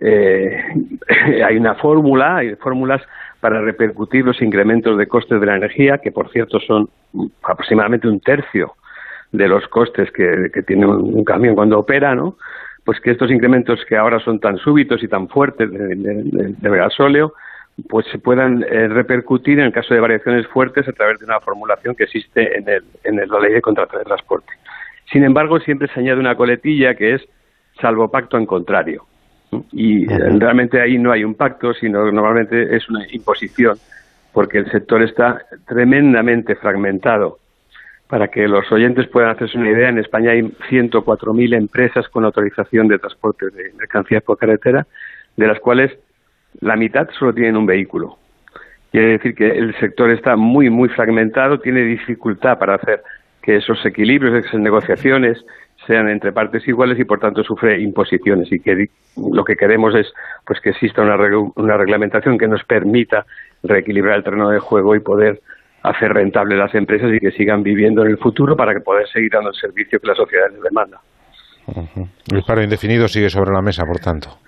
[0.02, 0.64] eh,
[1.46, 3.02] hay una fórmula, hay fórmulas
[3.40, 6.90] para repercutir los incrementos de costes de la energía, que por cierto son
[7.44, 8.74] aproximadamente un tercio
[9.32, 12.38] de los costes que, tiene un, camión cuando opera, ¿no?
[12.84, 17.34] Pues que estos incrementos que ahora son tan súbitos y tan fuertes de, de gasóleo,
[17.88, 21.40] pues se puedan eh, repercutir en el caso de variaciones fuertes a través de una
[21.40, 24.52] formulación que existe en, el, en la ley de contrato de transporte.
[25.12, 27.22] Sin embargo, siempre se añade una coletilla que es
[27.80, 29.06] salvo pacto en contrario.
[29.72, 33.78] Y realmente ahí no hay un pacto, sino normalmente es una imposición,
[34.32, 37.40] porque el sector está tremendamente fragmentado.
[38.10, 42.88] Para que los oyentes puedan hacerse una idea, en España hay 104.000 empresas con autorización
[42.88, 44.88] de transporte de mercancías por carretera,
[45.38, 45.92] de las cuales
[46.60, 48.18] la mitad solo tienen un vehículo.
[48.92, 53.04] Quiere decir que el sector está muy, muy fragmentado, tiene dificultad para hacer
[53.44, 55.46] que esos equilibrios, esas negociaciones
[55.86, 60.12] sean entre partes iguales y por tanto sufre imposiciones y que lo que queremos es
[60.46, 61.16] pues que exista una,
[61.56, 63.26] una reglamentación que nos permita
[63.62, 65.40] reequilibrar el terreno de juego y poder
[65.84, 69.32] hacer rentable las empresas y que sigan viviendo en el futuro para que poder seguir
[69.32, 71.00] dando el servicio que la sociedad les demanda.
[72.32, 74.40] El paro indefinido sigue sobre la mesa, por tanto.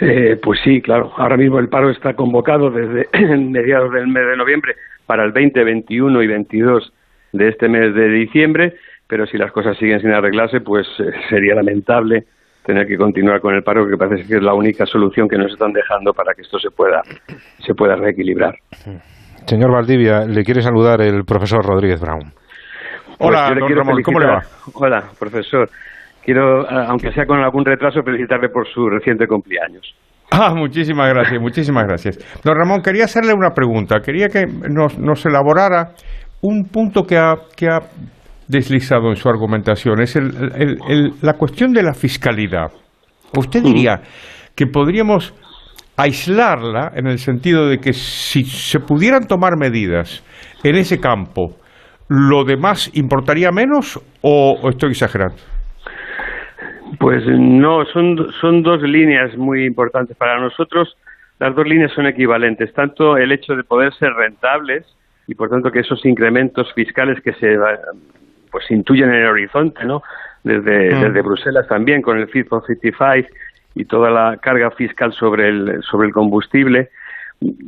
[0.00, 1.12] Eh, pues sí, claro.
[1.16, 5.62] Ahora mismo el paro está convocado desde mediados del mes de noviembre para el 20,
[5.64, 6.92] 21 y 22
[7.32, 8.74] de este mes de diciembre,
[9.06, 12.24] pero si las cosas siguen sin arreglarse, pues eh, sería lamentable
[12.64, 15.52] tener que continuar con el paro, que parece que es la única solución que nos
[15.52, 17.02] están dejando para que esto se pueda,
[17.64, 18.56] se pueda reequilibrar.
[19.46, 22.32] Señor Valdivia, le quiere saludar el profesor Rodríguez Brown.
[23.18, 24.40] Hola, pues Ramón, ¿cómo le va?
[24.74, 25.70] Hola, profesor.
[26.24, 29.94] Quiero, aunque sea con algún retraso, felicitarle por su reciente cumpleaños.
[30.28, 32.42] Ah, muchísimas gracias, muchísimas gracias.
[32.42, 34.00] Don Ramón, quería hacerle una pregunta.
[34.00, 35.92] Quería que nos, nos elaborara
[36.42, 37.78] un punto que ha, que ha
[38.48, 40.00] deslizado en su argumentación.
[40.00, 42.72] Es el, la cuestión de la fiscalidad.
[43.38, 44.00] ¿Usted diría
[44.56, 45.32] que podríamos
[45.96, 50.22] aislarla en el sentido de que si se pudieran tomar medidas
[50.62, 51.56] en ese campo,
[52.08, 55.36] ¿lo demás importaría menos o estoy exagerando?
[56.98, 60.96] Pues no, son, son dos líneas muy importantes para nosotros.
[61.38, 64.86] Las dos líneas son equivalentes, tanto el hecho de poder ser rentables
[65.26, 67.58] y por tanto que esos incrementos fiscales que se
[68.50, 70.02] pues intuyen en el horizonte, ¿no?
[70.44, 71.00] Desde, mm.
[71.00, 73.04] desde Bruselas también con el Fit for 55
[73.76, 76.88] y toda la carga fiscal sobre el sobre el combustible.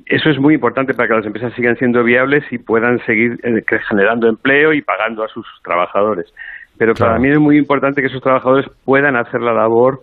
[0.07, 3.63] Eso es muy importante para que las empresas sigan siendo viables y puedan seguir eh,
[3.89, 6.33] generando empleo y pagando a sus trabajadores.
[6.79, 10.01] Pero para mí es muy importante que esos trabajadores puedan hacer la labor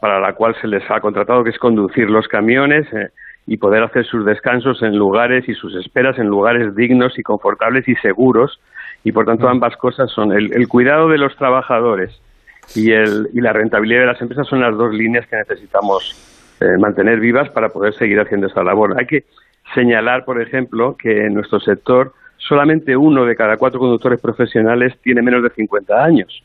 [0.00, 3.08] para la cual se les ha contratado, que es conducir los camiones eh,
[3.46, 7.88] y poder hacer sus descansos en lugares y sus esperas en lugares dignos y confortables
[7.88, 8.60] y seguros.
[9.04, 12.20] Y por tanto ambas cosas son el, cuidado de los trabajadores
[12.74, 16.78] y, el, y la rentabilidad de las empresas son las dos líneas que necesitamos eh,
[16.78, 18.94] mantener vivas para poder seguir haciendo esta labor.
[18.98, 19.24] Hay que
[19.74, 25.22] señalar, por ejemplo, que en nuestro sector solamente uno de cada cuatro conductores profesionales tiene
[25.22, 26.42] menos de 50 años.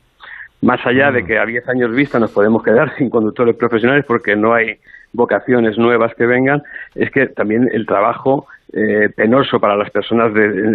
[0.62, 1.26] Más allá de mm.
[1.26, 4.78] que a 10 años vista nos podemos quedar sin conductores profesionales porque no hay
[5.14, 6.62] vocaciones nuevas que vengan,
[6.96, 10.32] es que también el trabajo eh, penoso para las personas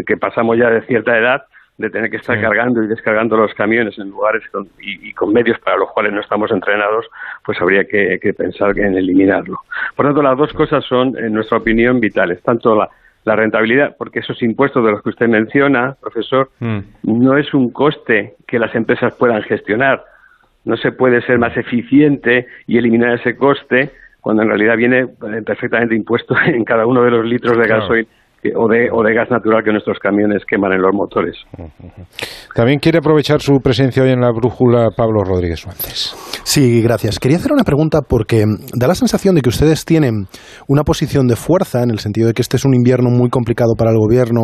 [0.07, 1.45] que pasamos ya de cierta edad
[1.77, 4.43] de tener que estar cargando y descargando los camiones en lugares
[4.81, 7.07] y, con medios para los cuales no estamos entrenados,
[7.45, 9.59] pues habría que, que pensar en eliminarlo.
[9.97, 12.41] Por tanto, las dos cosas son, en nuestra opinión, vitales.
[12.43, 12.89] Tanto la,
[13.25, 16.79] la rentabilidad, porque esos impuestos de los que usted menciona, profesor, mm.
[17.05, 20.05] no es un coste que las empresas puedan gestionar.
[20.65, 25.43] No se puede ser más eficiente y eliminar ese coste cuando en realidad viene eh,
[25.45, 28.09] perfectamente impuesto en cada uno de los litros de gasoil
[28.55, 31.37] o de, o de gas natural que nuestros camiones queman en los motores.
[32.55, 36.15] También quiere aprovechar su presencia hoy en la brújula Pablo Rodríguez Suárez.
[36.45, 37.19] Sí, gracias.
[37.19, 40.27] Quería hacer una pregunta porque da la sensación de que ustedes tienen
[40.69, 43.75] una posición de fuerza en el sentido de que este es un invierno muy complicado
[43.77, 44.43] para el gobierno,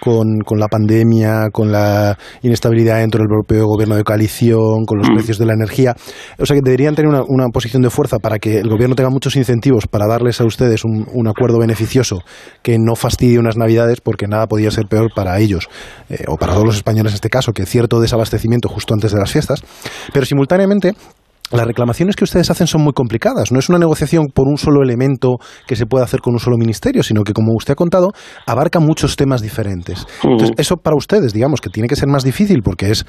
[0.00, 5.08] con, con la pandemia, con la inestabilidad dentro del propio gobierno de coalición, con los
[5.10, 5.94] precios de la energía.
[6.38, 9.10] O sea que deberían tener una, una posición de fuerza para que el gobierno tenga
[9.10, 12.20] muchos incentivos para darles a ustedes un, un acuerdo beneficioso
[12.62, 15.68] que no fastidie unas navidades porque nada podía ser peor para ellos
[16.08, 19.18] eh, o para todos los españoles en este caso que cierto desabastecimiento justo antes de
[19.18, 19.62] las fiestas.
[20.12, 20.94] Pero simultáneamente
[21.50, 23.50] las reclamaciones que ustedes hacen son muy complicadas.
[23.52, 26.56] No es una negociación por un solo elemento que se puede hacer con un solo
[26.56, 28.12] ministerio, sino que, como usted ha contado,
[28.46, 30.06] abarca muchos temas diferentes.
[30.22, 33.04] Entonces, eso para ustedes, digamos, que tiene que ser más difícil porque es,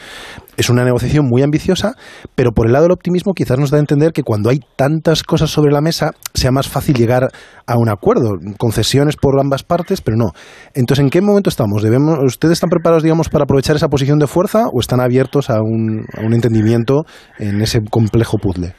[0.58, 1.94] es una negociación muy ambiciosa,
[2.36, 5.24] pero por el lado del optimismo quizás nos da a entender que cuando hay tantas
[5.24, 7.30] cosas sobre la mesa sea más fácil llegar
[7.68, 8.32] a un acuerdo.
[8.58, 10.32] Concesiones por ambas partes, pero no.
[10.74, 11.84] Entonces, ¿en qué momento estamos?
[11.84, 15.62] ¿Debemos, ¿Ustedes están preparados, digamos, para aprovechar esa posición de fuerza o están abiertos a
[15.62, 17.06] un, a un entendimiento
[17.38, 18.74] en ese complejo puzzle?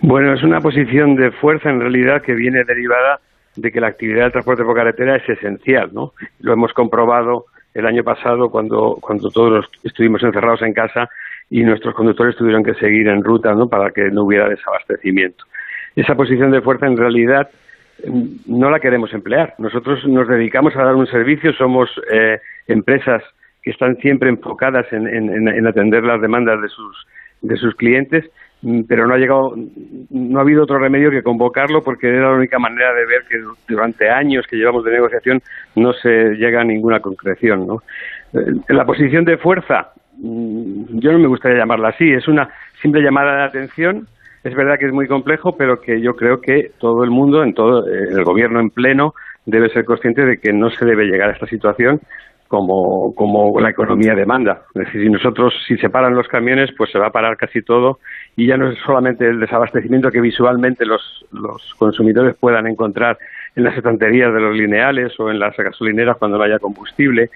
[0.00, 3.20] Bueno, es una posición de fuerza en realidad que viene derivada
[3.56, 6.12] de que la actividad del transporte por carretera es esencial, ¿no?
[6.40, 11.08] Lo hemos comprobado el año pasado cuando, cuando todos estuvimos encerrados en casa
[11.50, 13.68] y nuestros conductores tuvieron que seguir en ruta, ¿no?
[13.68, 15.44] Para que no hubiera desabastecimiento.
[15.96, 17.48] Esa posición de fuerza en realidad
[18.06, 19.54] mm, no la queremos emplear.
[19.58, 23.22] Nosotros nos dedicamos a dar un servicio, somos eh, empresas
[23.62, 27.06] que están siempre enfocadas en, en, en atender las demandas de sus,
[27.40, 28.24] de sus clientes
[28.88, 29.54] pero no ha llegado,
[30.10, 33.36] no ha habido otro remedio que convocarlo porque era la única manera de ver que
[33.68, 35.42] durante años que llevamos de negociación
[35.76, 37.66] no se llega a ninguna concreción.
[37.66, 37.82] ¿no?
[38.32, 42.48] Eh, la posición de fuerza, mm, yo no me gustaría llamarla así, es una
[42.80, 44.08] simple llamada de atención.
[44.42, 47.54] Es verdad que es muy complejo, pero que yo creo que todo el mundo, en
[47.54, 49.14] todo eh, el gobierno en pleno,
[49.46, 52.00] debe ser consciente de que no se debe llegar a esta situación
[52.48, 54.62] como, como la economía demanda.
[54.74, 57.62] Es decir, si nosotros, si se paran los camiones, pues se va a parar casi
[57.62, 57.98] todo
[58.36, 61.24] y ya no es solamente el desabastecimiento que visualmente los,
[61.78, 63.18] consumidores puedan encontrar
[63.54, 67.30] en las estanterías de los lineales o en las gasolineras cuando no haya combustible,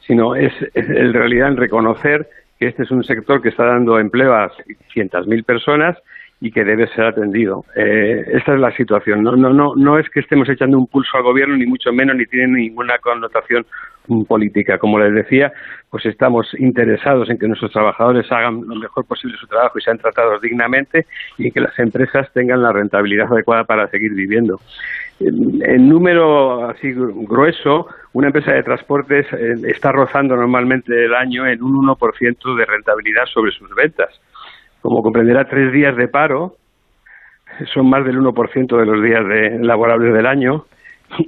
[0.00, 2.28] sino es, en realidad reconocer
[2.58, 4.50] que este es un sector que está dando empleo a
[4.92, 5.96] cientos mil personas
[6.40, 7.64] y que debe ser atendido.
[7.74, 9.22] Eh, esta es la situación.
[9.22, 12.26] No, no, no, es que estemos echando un pulso al gobierno, ni mucho menos, ni
[12.26, 13.66] tiene ninguna connotación
[14.26, 14.78] política.
[14.78, 15.52] Como les decía,
[15.90, 19.98] pues estamos interesados en que nuestros trabajadores hagan lo mejor posible su trabajo y sean
[19.98, 24.60] tratados dignamente y que las empresas tengan la rentabilidad adecuada para seguir viviendo.
[25.20, 31.60] En número así grueso, una empresa de transportes eh, está rozando normalmente el año en
[31.60, 34.20] un 1% de rentabilidad sobre sus ventas
[34.82, 36.54] como comprenderá, tres días de paro.
[37.72, 40.64] Son más del 1% de los días de, laborables del año.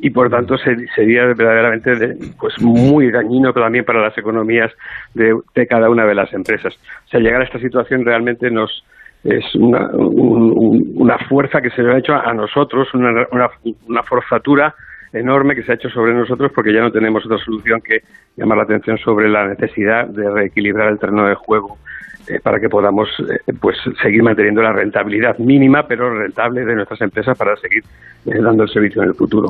[0.02, 4.70] Y por tanto sería verdaderamente pues muy dañino también para las economías
[5.14, 6.78] de, cada una de las empresas.
[7.06, 8.84] O sea, llegar a esta situación realmente nos
[9.24, 13.26] es una, una fuerza que se ha hecho a nosotros, una,
[13.86, 14.74] una forzatura
[15.12, 18.02] enorme que se ha hecho sobre nosotros porque ya no tenemos otra solución que
[18.36, 21.78] llamar la atención sobre la necesidad de reequilibrar el terreno de juego
[22.30, 27.00] eh, para que podamos eh, pues seguir manteniendo la rentabilidad mínima pero rentable de nuestras
[27.00, 27.82] empresas para seguir
[28.26, 29.48] eh, dando el servicio en el futuro.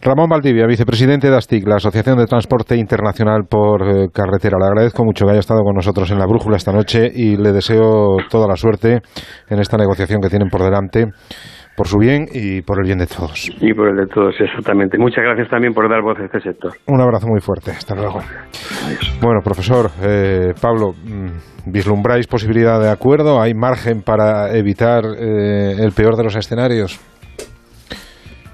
[0.00, 3.80] Ramón Valdivia, vicepresidente de ASTIC, la Asociación de Transporte Internacional por
[4.12, 4.58] Carretera.
[4.60, 7.52] Le agradezco mucho que haya estado con nosotros en la brújula esta noche y le
[7.52, 9.00] deseo toda la suerte
[9.48, 11.06] en esta negociación que tienen por delante
[11.76, 13.50] por su bien y por el bien de todos.
[13.60, 14.98] Y por el de todos, exactamente.
[14.98, 16.72] Muchas gracias también por dar voz a este sector.
[16.86, 17.72] Un abrazo muy fuerte.
[17.72, 18.20] Hasta luego.
[19.20, 19.90] Bueno, profesor
[20.60, 20.92] Pablo.
[21.04, 23.40] Mm, ¿Vislumbráis posibilidad de acuerdo?
[23.40, 27.00] ¿Hay margen para evitar eh, el peor de los escenarios?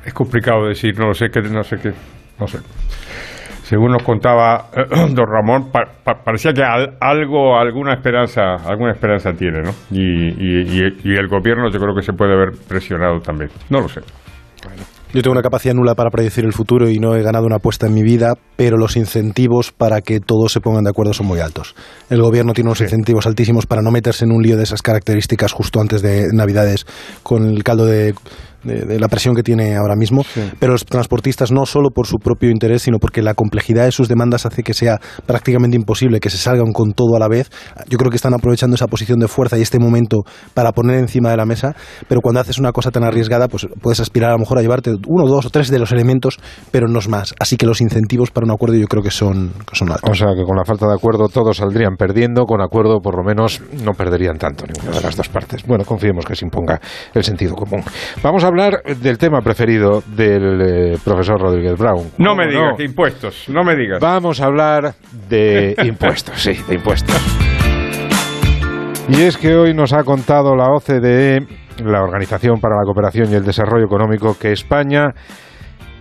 [0.05, 1.93] Es complicado decir, no lo sé, que no sé qué,
[2.39, 2.59] no sé.
[3.71, 4.66] Según nos contaba
[5.14, 9.71] don Ramón, parecía que algo, alguna esperanza, alguna esperanza tiene, ¿no?
[9.93, 13.49] Y, y, el gobierno yo creo que se puede ver presionado también.
[13.68, 14.01] No lo sé.
[15.14, 17.87] Yo tengo una capacidad nula para predecir el futuro y no he ganado una apuesta
[17.87, 21.39] en mi vida, pero los incentivos para que todos se pongan de acuerdo son muy
[21.39, 21.77] altos.
[22.11, 25.53] El gobierno tiene unos incentivos altísimos para no meterse en un lío de esas características
[25.53, 26.87] justo antes de Navidades
[27.23, 28.14] con el caldo de
[28.64, 30.24] de, la presión que tiene ahora mismo,
[30.58, 34.08] pero los transportistas no solo por su propio interés, sino porque la complejidad de sus
[34.08, 37.50] demandas hace que sea prácticamente imposible que se salgan con todo a la vez.
[37.88, 41.30] Yo creo que están aprovechando esa posición de fuerza y este momento para poner encima
[41.30, 41.74] de la mesa,
[42.08, 44.92] pero cuando haces una cosa tan arriesgada, pues puedes aspirar a lo mejor a llevarte
[45.06, 46.38] uno, dos o tres de los elementos,
[46.70, 47.34] pero no es más.
[47.38, 50.11] Así que los incentivos para un acuerdo yo creo que son, que son altos.
[50.11, 53.24] O sea que con la falta de acuerdo todos saldrían perdiendo, con acuerdo por lo
[53.24, 55.64] menos no perderían tanto ninguna de las dos partes.
[55.66, 56.80] Bueno, confiemos que se imponga
[57.14, 57.82] el sentido común.
[58.22, 62.11] Vamos a hablar del tema preferido del eh, profesor Rodríguez Brown.
[62.18, 64.01] No me digas, que impuestos, no me digas.
[64.01, 64.94] Vamos a hablar
[65.28, 67.16] de impuestos, sí, de impuestos.
[69.09, 71.40] Y es que hoy nos ha contado la OCDE,
[71.84, 75.14] la Organización para la Cooperación y el Desarrollo Económico, que España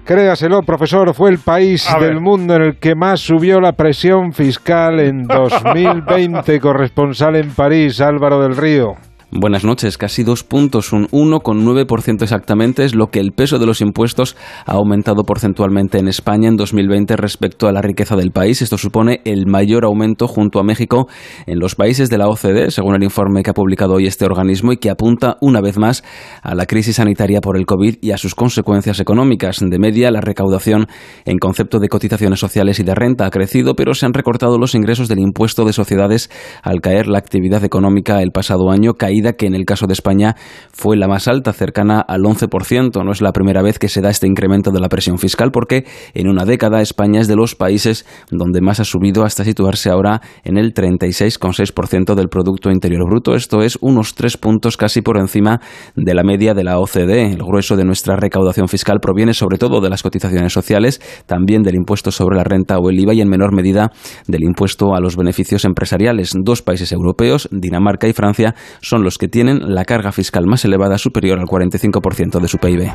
[0.09, 4.99] Créaselo, profesor, fue el país del mundo en el que más subió la presión fiscal
[4.99, 6.59] en 2020.
[6.59, 8.95] Corresponsal en París, Álvaro del Río.
[9.31, 9.99] Buenas noches.
[9.99, 14.73] Casi dos puntos, un 1,9% exactamente es lo que el peso de los impuestos ha
[14.73, 18.63] aumentado porcentualmente en España en 2020 respecto a la riqueza del país.
[18.63, 21.07] Esto supone el mayor aumento junto a México
[21.45, 24.73] en los países de la OCDE, según el informe que ha publicado hoy este organismo
[24.73, 26.03] y que apunta una vez más
[26.41, 29.59] a la crisis sanitaria por el COVID y a sus consecuencias económicas.
[29.61, 30.87] De media, la recaudación
[31.25, 34.73] en concepto de cotizaciones sociales y de renta ha crecido, pero se han recortado los
[34.73, 36.31] ingresos del impuesto de sociedades
[36.63, 38.95] al caer la actividad económica el pasado año,
[39.35, 40.35] que en el caso de España
[40.71, 43.03] fue la más alta, cercana al 11%.
[43.03, 45.85] No es la primera vez que se da este incremento de la presión fiscal porque
[46.13, 50.21] en una década España es de los países donde más ha subido hasta situarse ahora
[50.43, 53.35] en el 36,6% del Producto Interior Bruto.
[53.35, 55.61] Esto es unos tres puntos casi por encima
[55.95, 57.33] de la media de la OCDE.
[57.33, 61.75] El grueso de nuestra recaudación fiscal proviene sobre todo de las cotizaciones sociales, también del
[61.75, 63.91] impuesto sobre la renta o el IVA y en menor medida
[64.27, 66.33] del impuesto a los beneficios empresariales.
[66.35, 70.63] Dos países europeos, Dinamarca y Francia, son los los que tienen la carga fiscal más
[70.65, 72.91] elevada superior al 45% de su PIB.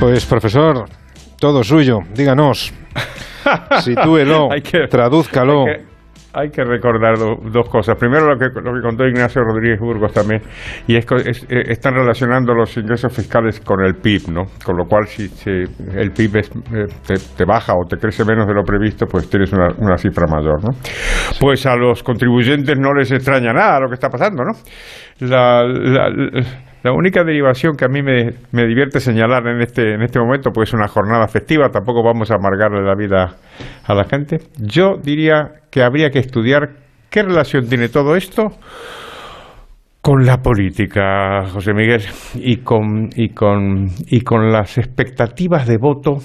[0.00, 0.86] Pues profesor,
[1.38, 2.72] todo suyo, díganos.
[3.82, 4.48] Sitúelo,
[4.90, 5.89] tradúzcalo hay que
[6.32, 7.96] recordar dos cosas.
[7.98, 10.42] Primero lo que, lo que contó Ignacio Rodríguez Burgos también,
[10.86, 14.42] y es que eh, están relacionando los ingresos fiscales con el PIB, ¿no?
[14.64, 16.44] Con lo cual, si, el PIB eh,
[17.36, 20.62] te, baja o te crece menos de lo previsto, pues tienes una, una cifra mayor,
[20.62, 20.70] ¿no?
[21.40, 24.52] Pues a los contribuyentes no les extraña nada lo que está pasando, ¿no?
[25.20, 26.08] la, la
[26.84, 30.70] única derivación que a mí me, me, divierte señalar en este, en este momento, pues
[30.70, 33.36] es una jornada festiva, tampoco vamos a amargarle la vida
[33.84, 34.38] a la gente.
[34.58, 36.70] Yo diría que habría que estudiar
[37.10, 38.48] qué relación tiene todo esto
[40.00, 42.02] con la política, José Miguel,
[42.34, 46.16] y con, y con, y con las expectativas de voto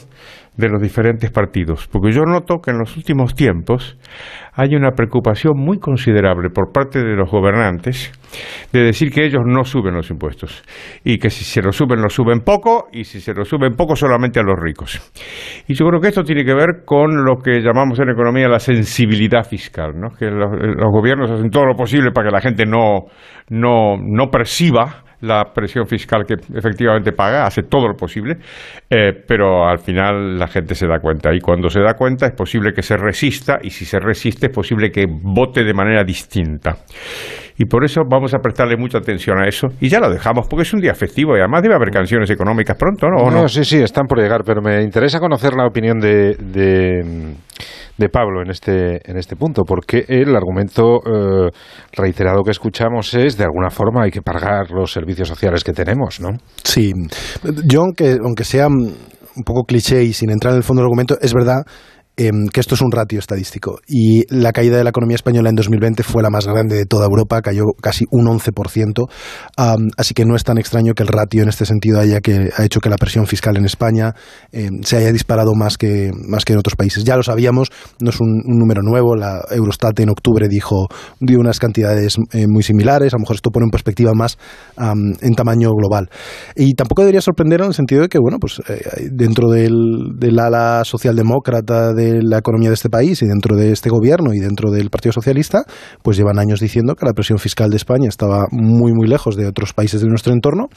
[0.57, 3.97] de los diferentes partidos, porque yo noto que en los últimos tiempos
[4.53, 8.11] hay una preocupación muy considerable por parte de los gobernantes
[8.71, 10.63] de decir que ellos no suben los impuestos
[11.03, 13.95] y que si se lo suben, lo suben poco y si se lo suben poco
[13.95, 15.01] solamente a los ricos.
[15.67, 18.59] Y yo creo que esto tiene que ver con lo que llamamos en economía la
[18.59, 20.09] sensibilidad fiscal, ¿no?
[20.17, 23.07] que los, los gobiernos hacen todo lo posible para que la gente no,
[23.49, 28.37] no, no perciba la presión fiscal que efectivamente paga, hace todo lo posible,
[28.89, 32.33] eh, pero al final la gente se da cuenta y cuando se da cuenta es
[32.33, 36.77] posible que se resista y si se resiste es posible que vote de manera distinta.
[37.57, 40.63] Y por eso vamos a prestarle mucha atención a eso y ya lo dejamos porque
[40.63, 43.29] es un día festivo y además debe haber canciones económicas pronto, ¿no?
[43.31, 46.35] no, sí, sí, están por llegar, pero me interesa conocer la opinión de
[47.97, 51.49] de Pablo en este, en este punto, porque el argumento eh,
[51.93, 56.19] reiterado que escuchamos es, de alguna forma, hay que pagar los servicios sociales que tenemos,
[56.19, 56.29] ¿no?
[56.63, 56.91] Sí.
[57.65, 61.17] Yo, aunque, aunque sea un poco cliché y sin entrar en el fondo del argumento,
[61.21, 61.63] es verdad
[62.17, 63.79] Em, que esto es un ratio estadístico.
[63.87, 67.07] Y la caída de la economía española en 2020 fue la más grande de toda
[67.07, 69.09] Europa, cayó casi un 11%.
[69.97, 72.63] así que no es tan extraño que el ratio en este sentido haya que, ha
[72.63, 74.13] hecho que la presión fiscal en España
[74.53, 77.03] em, se haya disparado más que, más que en otros países.
[77.03, 79.17] Ya lo sabíamos, no es un, número nuevo.
[79.17, 80.87] La Eurostat en octubre dijo,
[81.19, 83.13] dio unas cantidades eh, muy similares.
[83.13, 84.37] A lo mejor esto pone en perspectiva más
[84.77, 86.09] en tamaño global.
[86.55, 90.39] Y tampoco debería sorprender en el sentido de que, bueno, pues eh, dentro del, del
[90.39, 94.71] ala socialdemócrata de la economía de este país y dentro de este gobierno y dentro
[94.71, 95.63] del Partido Socialista,
[96.01, 99.47] pues llevan años diciendo que la presión fiscal de España estaba muy, muy lejos de
[99.47, 100.67] otros países de nuestro entorno,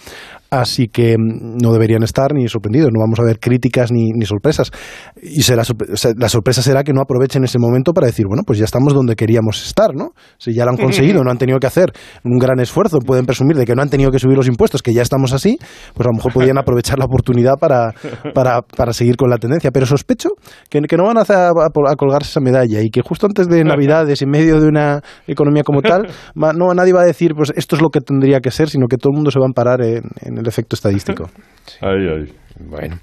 [0.50, 4.26] así que mm, no deberían estar ni sorprendidos, no vamos a ver críticas ni, ni
[4.26, 4.70] sorpresas.
[5.22, 5.62] Y será,
[6.16, 9.16] la sorpresa será que no aprovechen ese momento para decir, bueno, pues ya estamos donde
[9.16, 10.12] queríamos estar, ¿no?
[10.38, 11.92] Si ya lo han conseguido, no han tenido que hacer
[12.24, 14.92] un gran esfuerzo, pueden presumir de que no han tenido que subir los impuestos, que
[14.92, 15.58] ya estamos así,
[15.94, 17.92] pues a lo mejor podrían aprovechar la oportunidad para,
[18.34, 19.70] para, para seguir con la tendencia.
[19.70, 20.30] Pero sospecho
[20.68, 24.22] que, que no van a a, colgarse esa medalla y que justo antes de Navidades,
[24.22, 27.82] en medio de una economía como tal, no nadie va a decir, pues esto es
[27.82, 30.38] lo que tendría que ser, sino que todo el mundo se va a amparar en,
[30.38, 31.30] el efecto estadístico.
[32.60, 32.98] Bueno.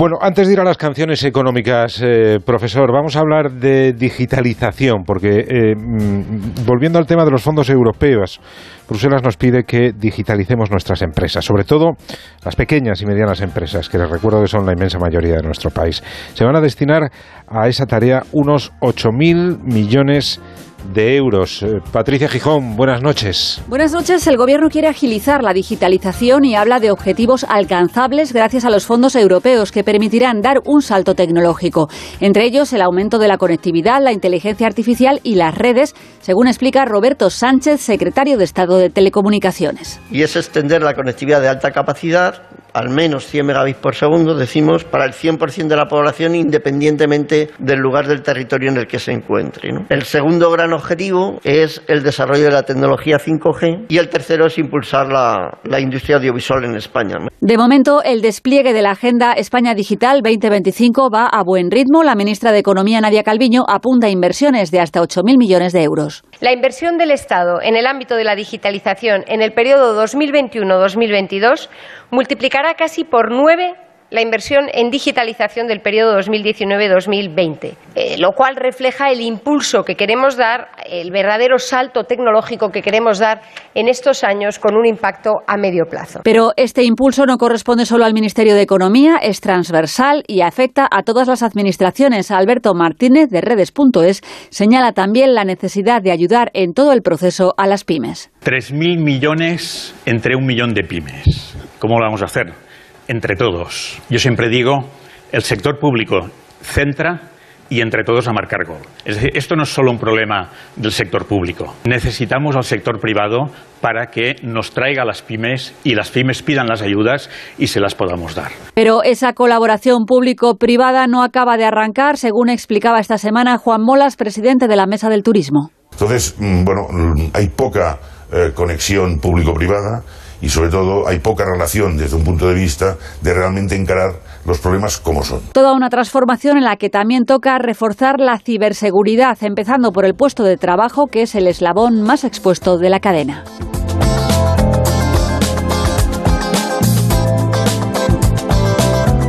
[0.00, 5.04] Bueno, antes de ir a las canciones económicas, eh, profesor, vamos a hablar de digitalización,
[5.04, 8.40] porque eh, mm, volviendo al tema de los fondos europeos,
[8.88, 11.98] Bruselas nos pide que digitalicemos nuestras empresas, sobre todo
[12.42, 15.68] las pequeñas y medianas empresas, que les recuerdo que son la inmensa mayoría de nuestro
[15.68, 16.02] país.
[16.32, 17.10] Se van a destinar
[17.46, 21.62] a esa tarea unos 8.000 millones de de euros.
[21.62, 23.62] Eh, Patricia Gijón, buenas noches.
[23.68, 24.26] Buenas noches.
[24.26, 29.16] El Gobierno quiere agilizar la digitalización y habla de objetivos alcanzables gracias a los fondos
[29.16, 31.88] europeos que permitirán dar un salto tecnológico.
[32.20, 36.84] Entre ellos, el aumento de la conectividad, la inteligencia artificial y las redes, según explica
[36.84, 40.00] Roberto Sánchez, secretario de Estado de Telecomunicaciones.
[40.10, 44.84] Y es extender la conectividad de alta capacidad al menos 100 megabits por segundo, decimos,
[44.84, 49.12] para el 100% de la población independientemente del lugar del territorio en el que se
[49.12, 49.70] encuentre.
[49.88, 54.58] El segundo gran objetivo es el desarrollo de la tecnología 5G y el tercero es
[54.58, 57.16] impulsar la, la industria audiovisual en España.
[57.40, 62.02] De momento, el despliegue de la Agenda España Digital 2025 va a buen ritmo.
[62.02, 66.22] La ministra de Economía, Nadia Calviño, apunta a inversiones de hasta 8.000 millones de euros.
[66.40, 71.68] La inversión del Estado en el ámbito de la digitalización en el periodo 2021-2022
[72.10, 73.74] multiplicará casi por nueve
[74.10, 80.36] la inversión en digitalización del periodo 2019-2020, eh, lo cual refleja el impulso que queremos
[80.36, 83.42] dar, el verdadero salto tecnológico que queremos dar
[83.74, 86.20] en estos años con un impacto a medio plazo.
[86.24, 91.02] Pero este impulso no corresponde solo al Ministerio de Economía, es transversal y afecta a
[91.02, 92.30] todas las administraciones.
[92.30, 97.66] Alberto Martínez de Redes.es señala también la necesidad de ayudar en todo el proceso a
[97.66, 98.30] las pymes.
[98.44, 101.54] 3.000 millones entre un millón de pymes.
[101.78, 102.69] ¿Cómo lo vamos a hacer?
[103.10, 104.00] Entre todos.
[104.08, 104.88] Yo siempre digo,
[105.32, 106.30] el sector público
[106.62, 107.22] centra
[107.68, 108.78] y entre todos a marcar gol.
[109.04, 111.74] Es decir, esto no es solo un problema del sector público.
[111.84, 113.46] Necesitamos al sector privado
[113.80, 117.96] para que nos traiga las pymes y las pymes pidan las ayudas y se las
[117.96, 118.52] podamos dar.
[118.74, 124.68] Pero esa colaboración público-privada no acaba de arrancar, según explicaba esta semana Juan Molas, presidente
[124.68, 125.70] de la Mesa del Turismo.
[125.92, 126.86] Entonces, mm, bueno,
[127.32, 127.98] hay poca
[128.32, 130.02] eh, conexión público-privada
[130.40, 134.14] y sobre todo hay poca relación desde un punto de vista de realmente encarar
[134.46, 135.40] los problemas como son.
[135.52, 140.44] Toda una transformación en la que también toca reforzar la ciberseguridad, empezando por el puesto
[140.44, 143.44] de trabajo, que es el eslabón más expuesto de la cadena.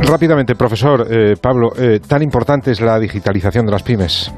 [0.02, 4.30] Rápidamente, profesor eh, Pablo, eh, tan importante es la digitalización de las pymes.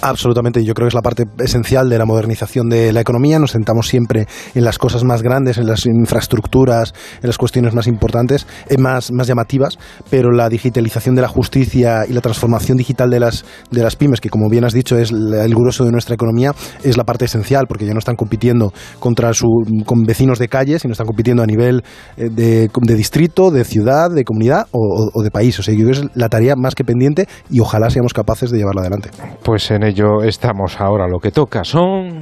[0.00, 3.38] Absolutamente, yo creo que es la parte esencial de la modernización de la economía.
[3.38, 7.86] Nos sentamos siempre en las cosas más grandes, en las infraestructuras, en las cuestiones más
[7.86, 9.78] importantes, eh, más, más llamativas,
[10.10, 14.20] pero la digitalización de la justicia y la transformación digital de las, de las pymes,
[14.20, 17.66] que como bien has dicho es el grueso de nuestra economía, es la parte esencial,
[17.66, 19.46] porque ya no están compitiendo contra su,
[19.84, 21.82] con vecinos de calle, sino están compitiendo a nivel
[22.16, 25.58] eh, de, de distrito, de ciudad, de comunidad o, de país.
[25.58, 28.50] O sea, yo creo que es la tarea más que pendiente y ojalá seamos capaces
[28.50, 29.10] de llevarla adelante.
[29.42, 31.06] Pues ello estamos ahora.
[31.08, 32.20] Lo que toca son...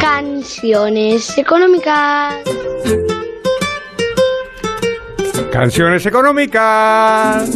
[0.00, 2.34] Canciones económicas.
[5.52, 7.50] Canciones económicas.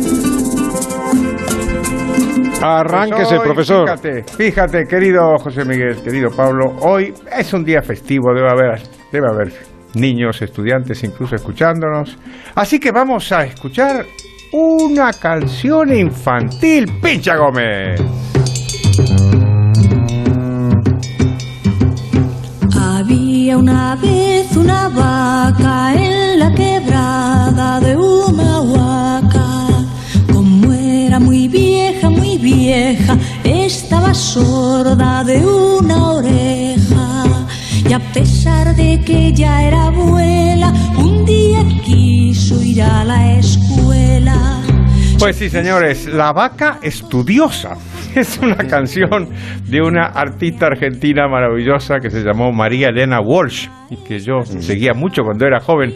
[2.62, 3.89] Arránquese, Pues hoy, profesor.
[3.89, 9.29] Fíjate, fíjate, querido José Miguel, querido Pablo, hoy es un día festivo, debe haber, debe
[9.29, 9.53] haber
[9.95, 12.18] niños, estudiantes incluso escuchándonos.
[12.55, 14.05] Así que vamos a escuchar
[14.53, 18.01] una canción infantil, Pincha Gómez.
[22.76, 28.51] Había una vez una vaca en la quebrada de una.
[30.32, 37.24] Como era muy vieja, muy vieja, estaba sorda de una oreja.
[37.88, 41.49] Y a pesar de que ya era abuela, un día
[41.84, 44.61] quiso ir a la escuela.
[45.20, 47.76] Pues sí, señores, La vaca estudiosa.
[48.14, 49.28] Es una canción
[49.68, 54.94] de una artista argentina maravillosa que se llamó María Elena Walsh y que yo seguía
[54.94, 55.94] mucho cuando era joven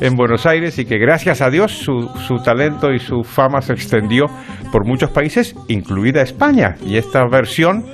[0.00, 3.72] en Buenos Aires y que gracias a Dios su, su talento y su fama se
[3.72, 4.26] extendió
[4.72, 6.74] por muchos países, incluida España.
[6.84, 7.84] Y esta versión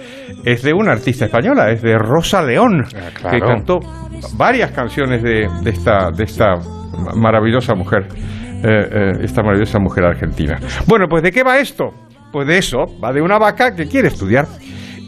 [0.44, 3.30] es de una artista española, es de Rosa León, claro.
[3.30, 3.80] que cantó
[4.36, 6.56] varias canciones de, de esta, de esta
[7.14, 8.08] maravillosa mujer.
[8.62, 10.58] Eh, eh, esta maravillosa mujer argentina.
[10.86, 11.94] Bueno, pues ¿de qué va esto?
[12.30, 14.46] Pues de eso, va de una vaca que quiere estudiar.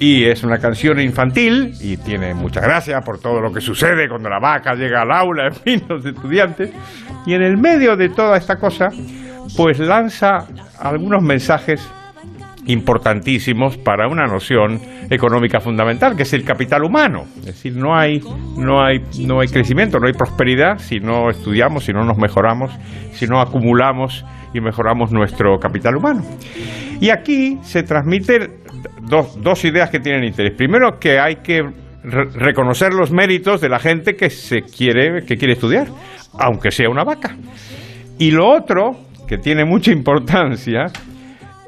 [0.00, 4.28] Y es una canción infantil y tiene mucha gracia por todo lo que sucede cuando
[4.28, 6.70] la vaca llega al aula, en fin, los estudiantes.
[7.26, 8.88] Y en el medio de toda esta cosa,
[9.56, 10.46] pues lanza
[10.80, 11.86] algunos mensajes
[12.66, 17.24] importantísimos para una noción económica fundamental, que es el capital humano.
[17.38, 18.20] Es decir, no hay,
[18.56, 22.72] no hay, no hay crecimiento, no hay prosperidad si no estudiamos, si no nos mejoramos,
[23.12, 26.22] si no acumulamos y mejoramos nuestro capital humano.
[27.00, 28.62] Y aquí se transmiten
[29.02, 30.52] dos, dos ideas que tienen interés.
[30.56, 31.62] Primero, que hay que
[32.04, 35.88] re reconocer los méritos de la gente que se quiere, que quiere estudiar,
[36.38, 37.36] aunque sea una vaca.
[38.18, 38.92] Y lo otro,
[39.26, 40.86] que tiene mucha importancia,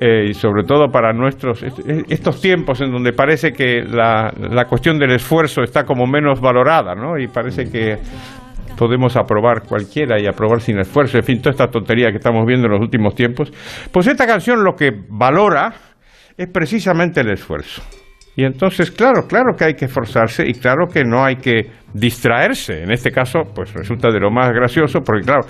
[0.01, 4.99] eh, y sobre todo para nuestros estos tiempos en donde parece que la, la, cuestión
[4.99, 7.17] del esfuerzo está como menos valorada, ¿no?
[7.19, 7.99] Y parece que
[8.77, 12.67] podemos aprobar cualquiera y aprobar sin esfuerzo, en fin, toda esta tontería que estamos viendo
[12.67, 13.53] en los últimos tiempos.
[13.93, 15.73] Pues esta canción lo que valora
[16.37, 17.83] es precisamente el esfuerzo.
[18.37, 22.83] Y entonces, claro, claro que hay que esforzarse y claro que no hay que distraerse.
[22.83, 25.43] En este caso, pues resulta de lo más gracioso, porque claro,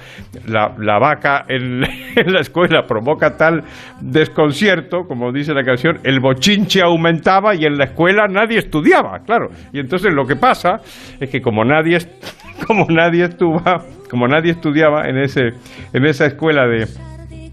[0.46, 1.80] la, la vaca en,
[2.26, 3.62] la escuela provoca tal
[4.02, 9.48] desconcierto, como dice la canción, el bochinche aumentaba y en la escuela nadie estudiaba, claro.
[9.72, 10.76] Y entonces lo que pasa
[11.18, 11.96] es que como nadie,
[12.66, 13.62] como nadie estuvo,
[14.10, 15.52] como nadie estudiaba en ese,
[15.94, 16.86] en esa escuela de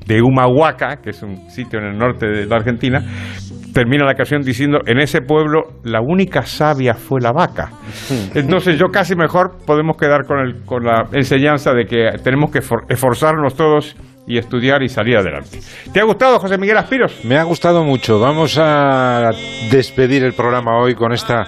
[0.06, 3.04] de Humahuaca, que es un sitio en el norte de la Argentina,
[3.74, 7.72] termina la canción diciendo, en ese pueblo la única sabia fue la vaca.
[8.36, 12.60] Entonces yo casi mejor podemos quedar con, el, con la enseñanza de que tenemos que
[12.90, 13.96] esforzarnos todos
[14.28, 15.60] y estudiar y salir adelante.
[15.92, 17.26] ¿Te ha gustado, José Miguel Aspiros?
[17.26, 18.20] Me ha gustado mucho.
[18.20, 19.32] Vamos a
[19.72, 21.48] despedir el programa hoy con esta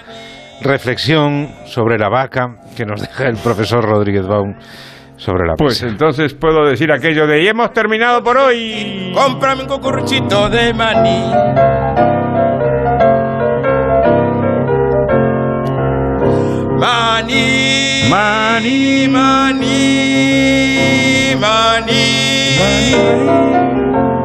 [0.61, 4.55] reflexión sobre la vaca que nos deja el profesor Rodríguez Baum
[5.23, 9.13] sobre la Pues entonces puedo decir aquello de y hemos terminado por hoy.
[9.15, 11.31] Cómprame un cucuruchito de maní.
[16.77, 18.09] Maní.
[18.09, 19.07] Maní.
[19.07, 19.69] Maní.
[21.39, 22.03] Maní.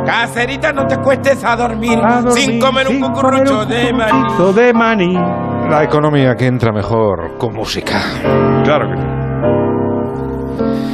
[0.05, 1.99] Cacerita, no te cuestes a dormir,
[2.31, 4.53] sin comer un cucurucho de maní.
[4.53, 5.15] de maní.
[5.71, 8.01] La economía que entra mejor con música.
[8.65, 9.28] Claro que sí.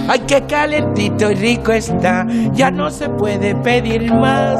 [0.06, 4.58] Ay, qué calentito y rico está, ya no se puede pedir más.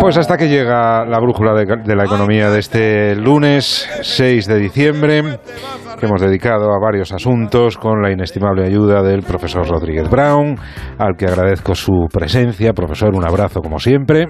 [0.00, 4.58] Pues hasta que llega la brújula de, de, la economía de este lunes 6 de
[4.58, 5.22] diciembre,
[5.98, 10.56] que hemos dedicado a varios asuntos con la inestimable ayuda del profesor Rodríguez Brown,
[10.98, 12.72] al que agradezco su presencia.
[12.72, 14.26] Profesor, un abrazo como siempre.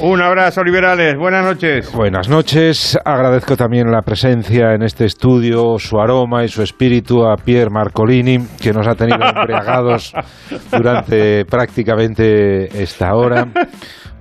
[0.00, 1.16] Un abrazo, liberales.
[1.16, 1.92] Buenas noches.
[1.92, 2.98] Buenas noches.
[3.04, 8.38] Agradezco también la presencia en este estudio, su aroma y su espíritu a Pierre Marcolini,
[8.60, 10.12] que nos ha tenido embriagados
[10.72, 13.46] durante prácticamente esta hora.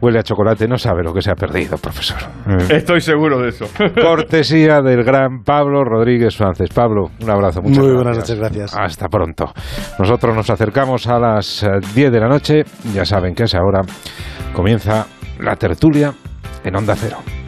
[0.01, 2.17] Huele a chocolate, no sabe lo que se ha perdido, profesor.
[2.69, 3.65] Estoy seguro de eso.
[4.01, 6.69] Cortesía del gran Pablo Rodríguez Suárez.
[6.75, 7.61] Pablo, un abrazo.
[7.61, 8.03] Muchas Muy gracias.
[8.03, 8.75] buenas noches, gracias.
[8.77, 9.53] Hasta pronto.
[9.97, 12.63] Nosotros nos acercamos a las 10 de la noche.
[12.93, 13.79] Ya saben que a esa hora
[14.53, 15.05] comienza
[15.43, 16.13] la tertulia
[16.63, 17.42] en Onda Cero.